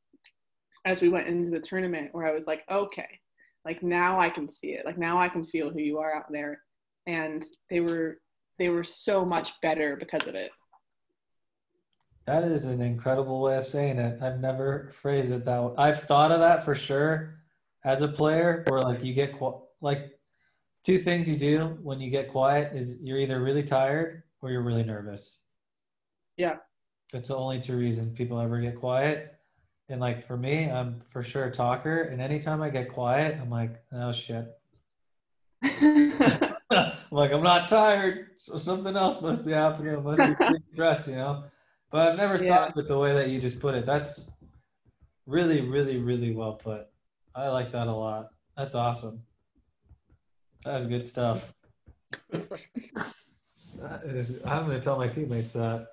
[0.85, 3.19] as we went into the tournament where I was like, okay,
[3.65, 4.85] like now I can see it.
[4.85, 6.61] Like now I can feel who you are out there.
[7.07, 8.19] And they were
[8.57, 10.51] they were so much better because of it.
[12.27, 14.21] That is an incredible way of saying it.
[14.21, 15.73] I've never phrased it that way.
[15.77, 17.39] I've thought of that for sure
[17.83, 20.11] as a player, where like you get qu- like
[20.85, 24.61] two things you do when you get quiet is you're either really tired or you're
[24.61, 25.41] really nervous.
[26.37, 26.57] Yeah.
[27.11, 29.35] That's the only two reasons people ever get quiet.
[29.89, 32.03] And like for me, I'm for sure a talker.
[32.03, 34.47] And anytime I get quiet, I'm like, oh shit.
[37.11, 38.29] I'm like, I'm not tired.
[38.37, 39.95] So something else must be happening.
[39.95, 41.43] I must be stressed, you know?
[41.91, 42.55] But I've never Yeah.
[42.57, 43.85] thought of it the way that you just put it.
[43.85, 44.29] That's
[45.25, 46.87] really, really, really well put.
[47.35, 48.29] I like that a lot.
[48.55, 49.23] That's awesome.
[50.63, 51.53] That's good stuff.
[52.31, 55.87] That is, I'm going to tell my teammates that.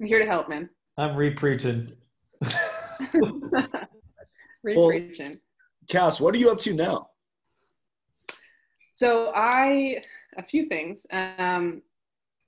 [0.00, 0.68] I'm here to help, man.
[0.96, 1.90] I'm re-preaching.
[4.62, 5.38] Re-preaching.
[5.88, 7.08] Cass, what are you up to now?
[8.94, 10.02] So I
[10.36, 11.06] a few things.
[11.10, 11.82] Um,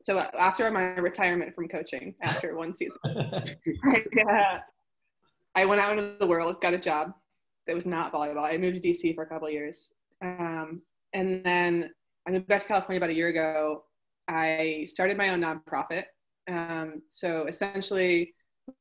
[0.01, 4.59] so after my retirement from coaching, after one season, I, uh,
[5.55, 7.13] I went out into the world, got a job
[7.67, 8.45] that was not volleyball.
[8.45, 9.91] I moved to DC for a couple of years,
[10.23, 10.83] um,
[11.13, 11.91] and then
[12.29, 13.85] I moved back to California about a year ago.
[14.29, 16.05] I started my own nonprofit.
[16.49, 18.35] Um, so essentially,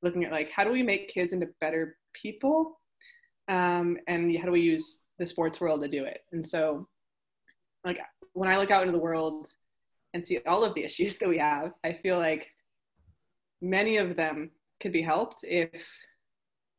[0.03, 2.80] looking at like how do we make kids into better people,
[3.47, 6.22] um, and how do we use the sports world to do it.
[6.32, 6.88] And so
[7.86, 7.99] like
[8.33, 9.47] when I look out into the world
[10.13, 12.51] and see all of the issues that we have, I feel like
[13.61, 15.69] many of them could be helped if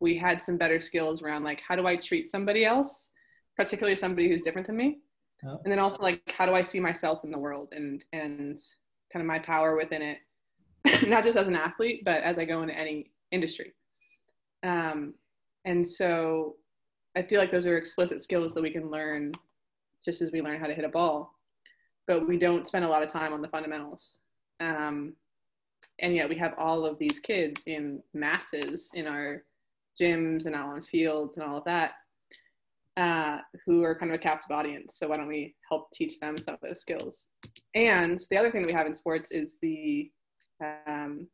[0.00, 3.10] we had some better skills around like how do I treat somebody else,
[3.56, 4.98] particularly somebody who's different than me,
[5.42, 5.56] Yeah.
[5.64, 8.58] and then also like how do I see myself in the world and and
[9.10, 10.18] kind of my power within it,
[11.08, 13.72] not just as an athlete but as I go into any industry.
[14.62, 15.14] Um,
[15.64, 16.56] and so
[17.16, 19.32] I feel like those are explicit skills that we can learn
[20.06, 21.34] just as we learn how to hit a ball.
[22.06, 24.20] But we don't spend a lot of time on the fundamentals.
[24.60, 25.14] Um,
[25.98, 29.42] and yet we have all of these kids in masses in our
[30.00, 31.92] gyms and out on fields and all of that
[32.96, 34.98] uh, who are kind of a captive audience.
[34.98, 37.28] So why don't we help teach them some of those skills?
[37.74, 40.10] And the other thing that we have in sports is the
[40.86, 41.28] um,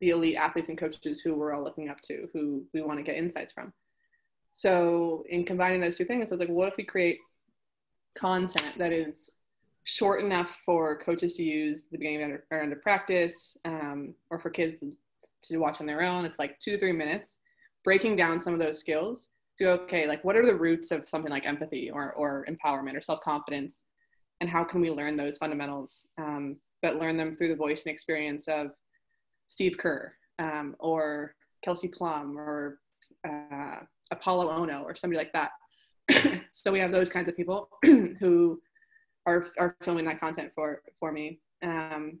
[0.00, 3.02] the elite athletes and coaches who we're all looking up to, who we want to
[3.02, 3.72] get insights from.
[4.52, 7.18] So in combining those two things, I was like, what if we create
[8.16, 9.30] content that is
[9.84, 14.50] short enough for coaches to use the beginning of or end practice, um, or for
[14.50, 14.82] kids
[15.42, 16.24] to, watch on their own?
[16.24, 17.38] It's like two three minutes,
[17.84, 21.30] breaking down some of those skills to okay, like what are the roots of something
[21.30, 23.84] like empathy or, or empowerment or self-confidence?
[24.40, 27.92] And how can we learn those fundamentals, um, but learn them through the voice and
[27.92, 28.70] experience of
[29.48, 32.78] Steve Kerr um, or Kelsey Plum or
[33.28, 33.80] uh,
[34.10, 35.50] Apollo Ono or somebody like that.
[36.52, 38.60] so we have those kinds of people who
[39.26, 41.40] are are filming that content for for me.
[41.62, 42.20] Um,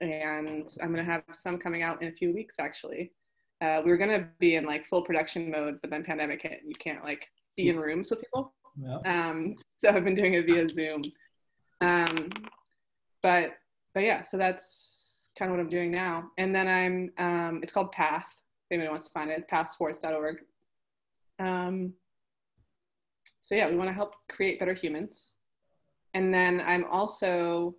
[0.00, 3.12] and I'm gonna have some coming out in a few weeks actually.
[3.60, 6.60] Uh, we were gonna be in like full production mode, but then pandemic hit.
[6.60, 7.26] And you can't like
[7.56, 8.54] be in rooms with people.
[8.76, 8.98] Yeah.
[9.06, 11.02] Um, so I've been doing it via Zoom.
[11.80, 12.30] Um,
[13.22, 13.52] but
[13.94, 16.30] but yeah, so that's kind of what I'm doing now.
[16.38, 18.26] And then I'm um, it's called Path.
[18.68, 20.38] If anybody wants to find it, it's pathsports.org.
[21.38, 21.92] Um,
[23.46, 25.36] so yeah, we want to help create better humans.
[26.14, 27.76] And then I'm also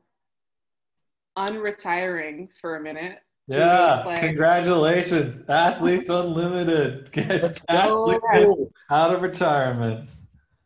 [1.38, 3.20] unretiring for a minute.
[3.49, 8.18] to go Yeah, congratulations, Athletes Unlimited gets Go!
[8.24, 10.09] athletes out of retirement.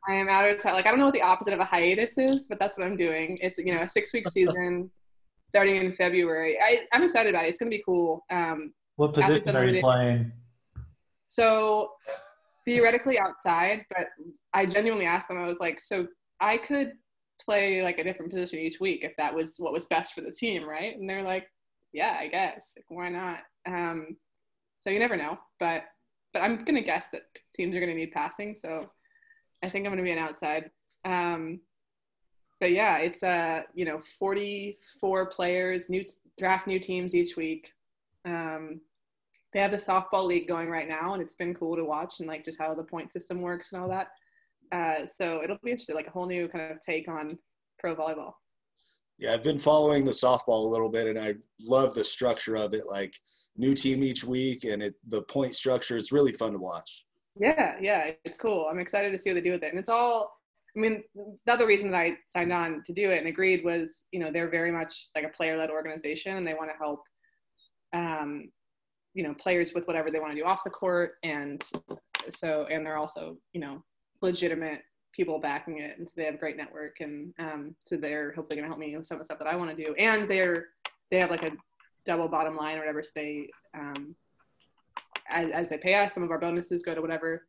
[0.07, 0.75] I am out of time.
[0.75, 2.95] Like I don't know what the opposite of a hiatus is, but that's what I'm
[2.95, 3.39] doing.
[3.41, 4.91] It's you know a six week season
[5.41, 6.59] starting in February.
[6.63, 7.47] I, I'm excited about it.
[7.49, 8.23] It's gonna be cool.
[8.29, 10.31] Um, What position are you playing?
[11.25, 11.89] so
[12.65, 14.07] theoretically outside, but
[14.53, 15.37] I genuinely asked them.
[15.37, 16.07] I was like, so
[16.39, 16.93] I could
[17.43, 20.31] play like a different position each week if that was what was best for the
[20.31, 20.97] team, right?
[20.97, 21.47] And they're like,
[21.93, 22.75] yeah, I guess.
[22.77, 23.39] Like, why not?
[23.65, 24.17] Um,
[24.79, 25.83] so you never know, but
[26.33, 28.55] but I'm gonna guess that teams are gonna need passing.
[28.55, 28.89] So
[29.63, 30.71] I think I'm gonna be an outside.
[31.05, 31.59] Um,
[32.59, 36.03] but yeah, it's uh you know 44 players, new
[36.37, 37.73] draft new teams each week.
[38.25, 38.81] Um,
[39.53, 42.27] they have the softball league going right now, and it's been cool to watch and
[42.27, 44.07] like just how the point system works and all that.
[44.71, 47.37] Uh, so it'll be interesting, like a whole new kind of take on
[47.79, 48.33] pro volleyball.
[49.17, 52.73] Yeah, I've been following the softball a little bit, and I love the structure of
[52.73, 52.85] it.
[52.87, 53.13] Like
[53.57, 57.05] new team each week, and it the point structure is really fun to watch.
[57.39, 58.67] Yeah, yeah, it's cool.
[58.69, 59.69] I'm excited to see what they do with it.
[59.71, 60.35] And it's all,
[60.75, 64.03] I mean, the other reason that I signed on to do it and agreed was,
[64.11, 67.01] you know, they're very much like a player led organization and they want to help
[67.93, 68.49] um,
[69.13, 71.61] you know players with whatever they want to do off the court and
[72.29, 73.83] so and they're also you know
[74.21, 74.81] legitimate
[75.13, 78.55] people backing it and so they have a great network and um, so they're hopefully
[78.55, 79.93] going to help me with some of the stuff that i want to do.
[79.95, 80.67] And they're
[81.09, 81.51] they have like a
[82.05, 84.15] double bottom line or whatever so they um,
[85.29, 87.45] as, as they pay us some of our bonuses go to whatever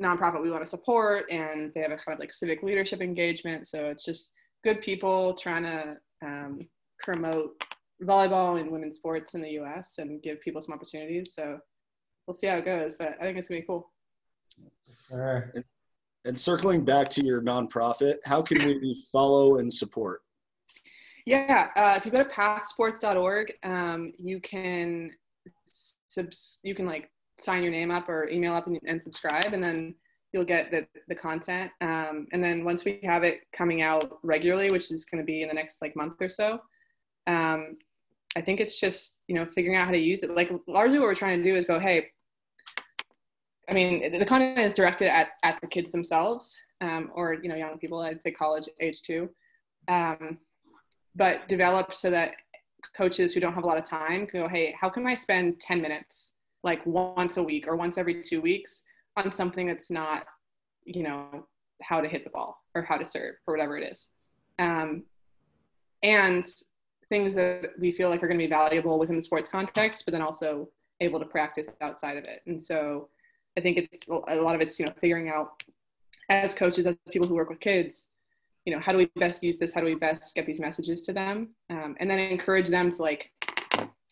[0.00, 3.68] nonprofit we want to support and they have a kind of like civic leadership engagement.
[3.68, 4.32] So it's just
[4.64, 6.60] good people trying to um,
[7.02, 7.62] promote
[8.02, 11.58] volleyball and women's sports in the us and give people some opportunities so
[12.26, 13.90] we'll see how it goes but i think it's going to be cool
[15.10, 15.52] Sure.
[16.24, 20.20] And circling back to your nonprofit, how can we follow and support?
[21.26, 25.10] Yeah, uh, if you go to pathsports.org, um, you can
[25.66, 29.62] subs- you can like sign your name up or email up and, and subscribe, and
[29.62, 29.94] then
[30.32, 31.72] you'll get the, the content.
[31.80, 35.42] Um, and then once we have it coming out regularly, which is going to be
[35.42, 36.60] in the next like month or so,
[37.26, 37.76] um,
[38.36, 40.34] I think it's just you know figuring out how to use it.
[40.34, 42.08] Like largely what we're trying to do is go, hey,
[43.70, 47.54] I mean, the content is directed at, at the kids themselves, um, or you know,
[47.54, 48.00] young people.
[48.00, 49.30] I'd say college age too,
[49.88, 50.38] um,
[51.14, 52.32] but developed so that
[52.96, 55.60] coaches who don't have a lot of time can go, hey, how can I spend
[55.60, 58.82] ten minutes, like once a week or once every two weeks,
[59.16, 60.26] on something that's not,
[60.84, 61.46] you know,
[61.82, 64.08] how to hit the ball or how to serve or whatever it is,
[64.58, 65.04] um,
[66.02, 66.44] and
[67.10, 70.12] things that we feel like are going to be valuable within the sports context, but
[70.12, 70.68] then also
[71.00, 72.40] able to practice outside of it.
[72.46, 73.08] And so
[73.58, 75.62] I think it's a lot of it's you know figuring out
[76.30, 78.08] as coaches as people who work with kids,
[78.64, 79.74] you know how do we best use this?
[79.74, 81.50] How do we best get these messages to them?
[81.68, 83.30] Um, and then encourage them to like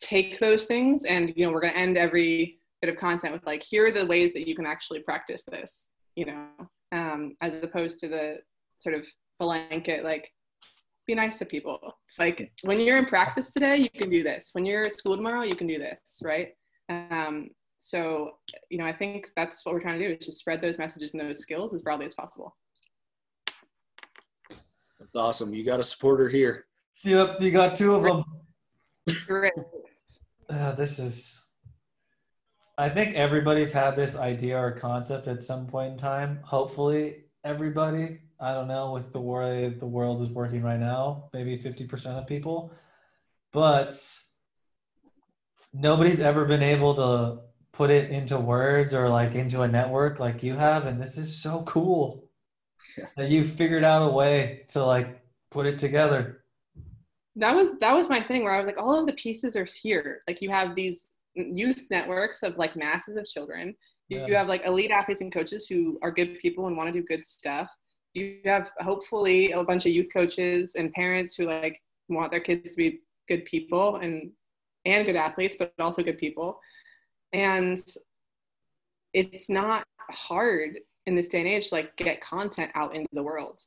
[0.01, 3.45] take those things and you know we're going to end every bit of content with
[3.47, 6.47] like here are the ways that you can actually practice this you know
[6.93, 8.39] um, as opposed to the
[8.77, 9.07] sort of
[9.41, 10.33] blanket like
[11.09, 14.51] be nice to people it's like when you're in practice today you can do this
[14.53, 16.51] when you're at school tomorrow you can do this right
[16.91, 17.49] um,
[17.79, 18.33] so
[18.69, 21.13] you know i think that's what we're trying to do is just spread those messages
[21.13, 22.55] and those skills as broadly as possible
[25.01, 25.55] That's awesome.
[25.55, 26.67] You got a supporter here.
[27.03, 28.25] Yep, you got two of them.
[29.27, 29.53] Great.
[30.51, 31.41] Uh, this is.
[32.77, 36.41] I think everybody's had this idea or concept at some point in time.
[36.45, 38.19] Hopefully, everybody.
[38.41, 41.29] I don't know with the way the world is working right now.
[41.33, 42.73] Maybe fifty percent of people,
[43.53, 43.95] but
[45.73, 47.41] nobody's ever been able to
[47.73, 51.37] put it into words or like into a network like you have, and this is
[51.41, 52.29] so cool
[52.97, 53.07] Yeah.
[53.17, 55.21] that you figured out a way to like
[55.51, 56.45] put it together.
[57.37, 59.67] that was that was my thing where i was like all of the pieces are
[59.83, 63.75] here like you have these youth networks of like masses of children
[64.09, 66.99] you, you have like elite athletes and coaches who are good people and want to
[67.01, 67.69] do good stuff
[68.15, 72.71] you have hopefully a bunch of youth coaches and parents who like want their kids
[72.73, 74.31] to be good people and
[74.85, 76.59] and good athletes but also good people.
[77.33, 77.79] And
[79.13, 83.23] it's not hard in this day and age to like get content out into the
[83.23, 83.61] world.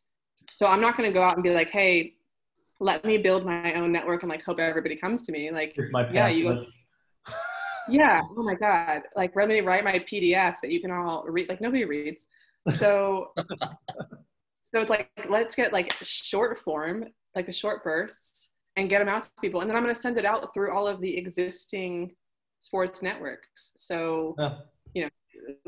[0.54, 2.16] So i'm not going to go out and be like hey
[2.80, 5.52] let me build my own network and like hope everybody comes to me.
[5.52, 5.76] Like
[6.12, 6.88] Yeah, you- pamphlets.
[7.90, 9.04] yeah oh my god.
[9.16, 11.48] Like let me write my pdf that you can all read.
[11.50, 12.26] Like nobody reads.
[12.76, 13.34] So
[14.74, 17.06] so it's like let's get like short form
[17.36, 19.62] like the short bursts and get them out to people.
[19.62, 22.16] And then i'm going to send it out through all of the existing
[22.60, 23.74] sports networks.
[23.76, 24.56] So Yeah.
[24.94, 25.10] You know,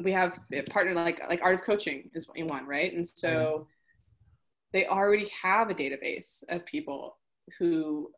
[0.04, 2.94] we have a partner like like art of coaching is one right?
[2.94, 3.68] And so
[4.74, 7.18] they already have a database of people
[7.58, 8.10] who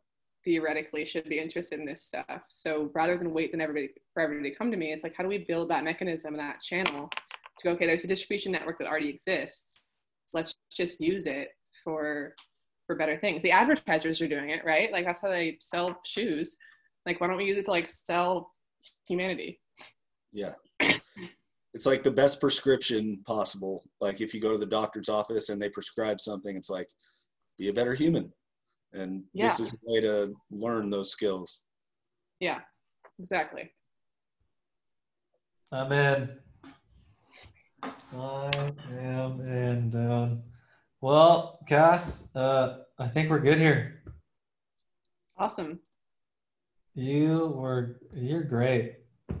[0.44, 2.42] theoretically should be interested in this stuff.
[2.48, 5.22] So rather than wait than everybody for everybody to come to me it's like how
[5.22, 7.08] do we build that mechanism and that channel
[7.58, 9.80] to go okay there's a distribution network that already exists
[10.26, 11.48] so let's just use it
[11.82, 12.34] for
[12.86, 16.56] for better things the advertisers are doing it right like that's how they sell shoes
[17.06, 18.52] like why don't we use it to like sell
[19.08, 19.60] humanity
[20.32, 20.52] Yeah.
[21.74, 23.84] It's like the best prescription possible.
[24.00, 26.88] Like if you go to the doctor's office and they prescribe something, it's like,
[27.58, 28.32] be a better human.
[28.92, 31.62] And this is a way to learn those skills.
[32.40, 32.60] yeah
[33.18, 33.72] exactly
[35.72, 36.38] I'm in.
[38.20, 40.42] I am in, dude.
[41.00, 44.02] Well, Cass, uh, I think we're good here.
[45.36, 45.80] awesome
[46.94, 48.94] You were, you're great.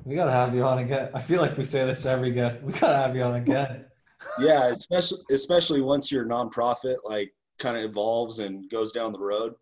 [0.04, 1.10] We gotta have you on again.
[1.14, 2.60] I feel like we say this to every guest.
[2.62, 3.84] We gotta have you on again.
[4.40, 9.54] Yeah, especially especially once your nonprofit like kind of evolves and goes down the road.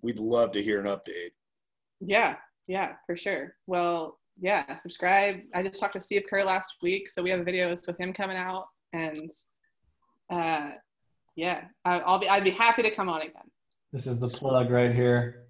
[0.00, 1.32] We'd love to hear an update.
[2.00, 3.54] Yeah, yeah, for sure.
[3.66, 5.36] Well, yeah, subscribe.
[5.54, 8.36] I just talked to Steve Kerr last week, so we have videos with him coming
[8.36, 9.30] out, and
[10.30, 10.70] uh,
[11.36, 13.50] yeah, I, I'll be I'd be happy to come on again.
[13.92, 15.46] This is the plug right here.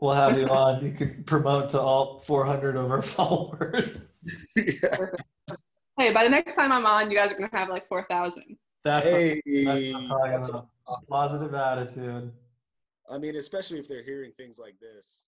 [0.00, 0.84] we'll have you on.
[0.84, 4.08] You can promote to all 400 of our followers.
[4.56, 5.06] yeah.
[5.98, 8.56] Hey, by the next time I'm on, you guys are gonna have like four thousand.
[8.82, 10.68] That's, Hey, what, that's what I'm that's about.
[11.08, 12.32] Positive attitude.
[13.10, 15.24] I mean, especially if they're hearing things like this.